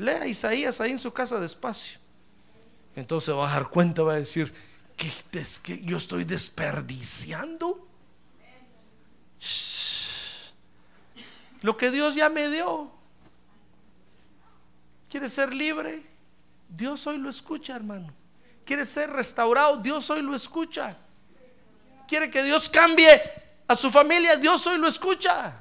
[0.00, 2.00] Lea Isaías ahí en su casa despacio.
[2.96, 4.52] Entonces va a dar cuenta, va a decir,
[4.96, 5.10] que,
[5.62, 7.86] que yo estoy desperdiciando?
[11.62, 12.90] Lo que Dios ya me dio.
[15.08, 16.02] ¿Quiere ser libre?
[16.68, 18.12] Dios hoy lo escucha, hermano.
[18.64, 19.78] ¿Quiere ser restaurado?
[19.78, 20.96] Dios hoy lo escucha.
[22.06, 23.20] ¿Quiere que Dios cambie
[23.66, 24.36] a su familia?
[24.36, 25.54] Dios hoy lo escucha.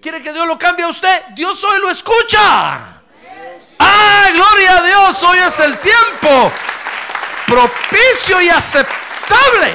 [0.00, 1.26] ¿Quiere que Dios lo cambie a usted?
[1.34, 2.95] Dios hoy lo escucha.
[3.78, 5.22] ¡Ah, gloria a Dios!
[5.22, 6.52] Hoy es el tiempo
[7.46, 9.72] propicio y aceptable.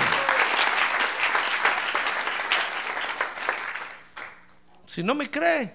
[4.86, 5.74] Si no me cree,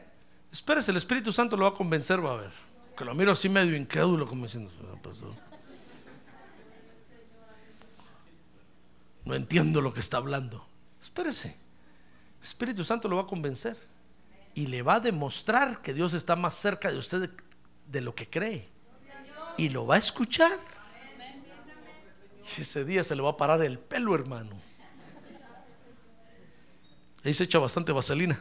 [0.53, 2.53] espérese, el Espíritu Santo lo va a convencer, va a ver.
[2.97, 4.71] Que lo miro así medio incrédulo, como diciendo,
[9.25, 10.67] no entiendo lo que está hablando.
[11.03, 11.57] Espérese,
[12.41, 13.77] el Espíritu Santo lo va a convencer
[14.55, 17.31] y le va a demostrar que Dios está más cerca de usted
[17.87, 18.69] de lo que cree.
[19.57, 20.59] Y lo va a escuchar.
[22.57, 24.57] Y ese día se le va a parar el pelo, hermano.
[27.25, 28.41] Ahí se echa bastante vaselina.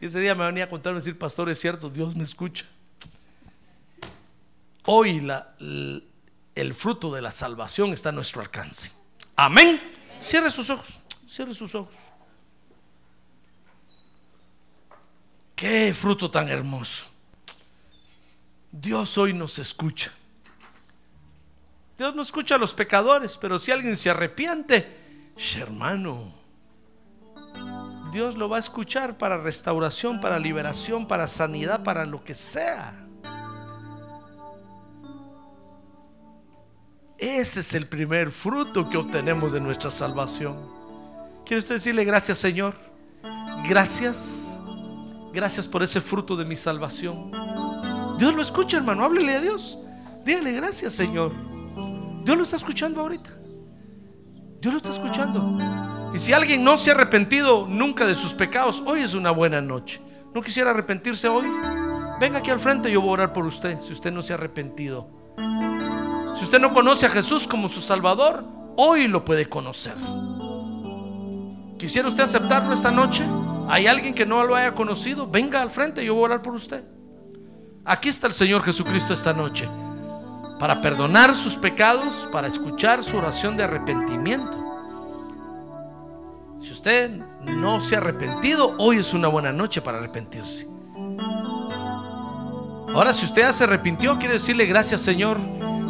[0.00, 2.66] Ese día me venía a contar, me decir, pastor, es cierto, Dios me escucha.
[4.84, 8.92] Hoy la, el fruto de la salvación está a nuestro alcance.
[9.36, 9.80] Amén.
[10.20, 11.94] Cierre sus ojos, cierre sus ojos.
[15.54, 17.13] Qué fruto tan hermoso.
[18.76, 20.10] Dios hoy nos escucha.
[21.96, 26.34] Dios no escucha a los pecadores, pero si alguien se arrepiente, hermano,
[28.12, 33.00] Dios lo va a escuchar para restauración, para liberación, para sanidad, para lo que sea.
[37.16, 40.68] Ese es el primer fruto que obtenemos de nuestra salvación.
[41.46, 42.74] ¿Quiere usted decirle gracias, Señor?
[43.68, 44.58] Gracias.
[45.32, 47.43] Gracias por ese fruto de mi salvación.
[48.18, 49.04] Dios lo escucha, hermano.
[49.04, 49.78] Háblele a Dios.
[50.24, 51.32] Dígale gracias, Señor.
[52.24, 53.30] Dios lo está escuchando ahorita.
[54.60, 55.58] Dios lo está escuchando.
[56.14, 59.60] Y si alguien no se ha arrepentido nunca de sus pecados, hoy es una buena
[59.60, 60.00] noche.
[60.34, 61.46] ¿No quisiera arrepentirse hoy?
[62.20, 64.36] Venga aquí al frente, yo voy a orar por usted si usted no se ha
[64.36, 65.08] arrepentido.
[66.38, 68.44] Si usted no conoce a Jesús como su Salvador,
[68.76, 69.94] hoy lo puede conocer.
[71.78, 73.24] ¿Quisiera usted aceptarlo esta noche?
[73.68, 75.26] ¿Hay alguien que no lo haya conocido?
[75.26, 76.84] Venga al frente, yo voy a orar por usted.
[77.86, 79.68] Aquí está el Señor Jesucristo esta noche
[80.58, 84.56] para perdonar sus pecados, para escuchar su oración de arrepentimiento.
[86.62, 87.10] Si usted
[87.44, 90.66] no se ha arrepentido, hoy es una buena noche para arrepentirse.
[92.94, 95.38] Ahora, si usted ya se arrepintió, quiere decirle gracias Señor,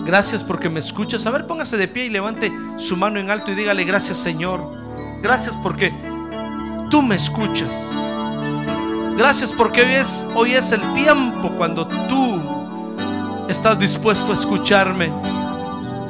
[0.04, 1.26] gracias porque me escuchas.
[1.26, 4.68] A ver, póngase de pie y levante su mano en alto y dígale gracias Señor,
[5.22, 5.94] gracias porque
[6.90, 7.94] tú me escuchas.
[9.16, 12.40] Gracias porque hoy es, hoy es el tiempo cuando tú
[13.48, 15.12] estás dispuesto a escucharme.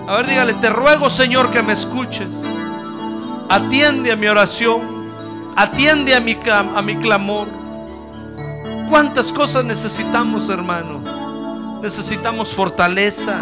[0.09, 2.29] A ver, dígale, te ruego Señor que me escuches.
[3.49, 4.81] Atiende a mi oración.
[5.55, 7.49] Atiende a mi, a mi clamor.
[8.89, 11.81] ¿Cuántas cosas necesitamos, hermano?
[11.83, 13.37] Necesitamos fortaleza.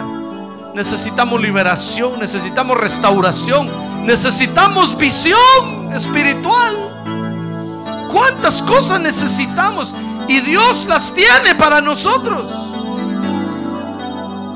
[0.74, 2.18] Necesitamos liberación.
[2.18, 3.68] Necesitamos restauración.
[4.04, 7.11] Necesitamos visión espiritual.
[8.12, 9.92] ¿Cuántas cosas necesitamos?
[10.28, 12.52] Y Dios las tiene para nosotros.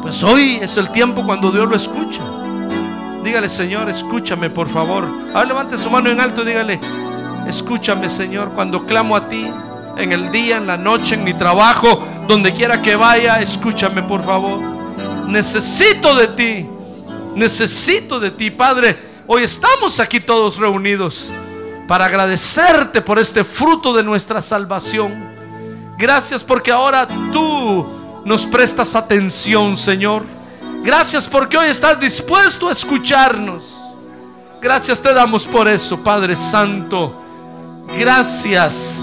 [0.03, 2.23] Pues hoy es el tiempo cuando Dios lo escucha.
[3.25, 5.05] Dígale, Señor, escúchame, por favor.
[5.35, 6.79] Ahora levante su mano en alto y dígale,
[7.49, 9.51] escúchame, Señor, cuando clamo a ti,
[9.97, 14.23] en el día, en la noche, en mi trabajo, donde quiera que vaya, escúchame, por
[14.23, 14.61] favor.
[15.27, 16.67] Necesito de ti.
[17.35, 18.97] Necesito de ti, Padre.
[19.27, 21.33] Hoy estamos aquí todos reunidos
[21.87, 25.13] para agradecerte por este fruto de nuestra salvación.
[25.99, 27.87] Gracias porque ahora tú
[28.25, 30.25] nos prestas atención, Señor.
[30.83, 33.77] Gracias porque hoy estás dispuesto a escucharnos.
[34.61, 37.23] Gracias te damos por eso, Padre Santo.
[37.99, 39.03] Gracias.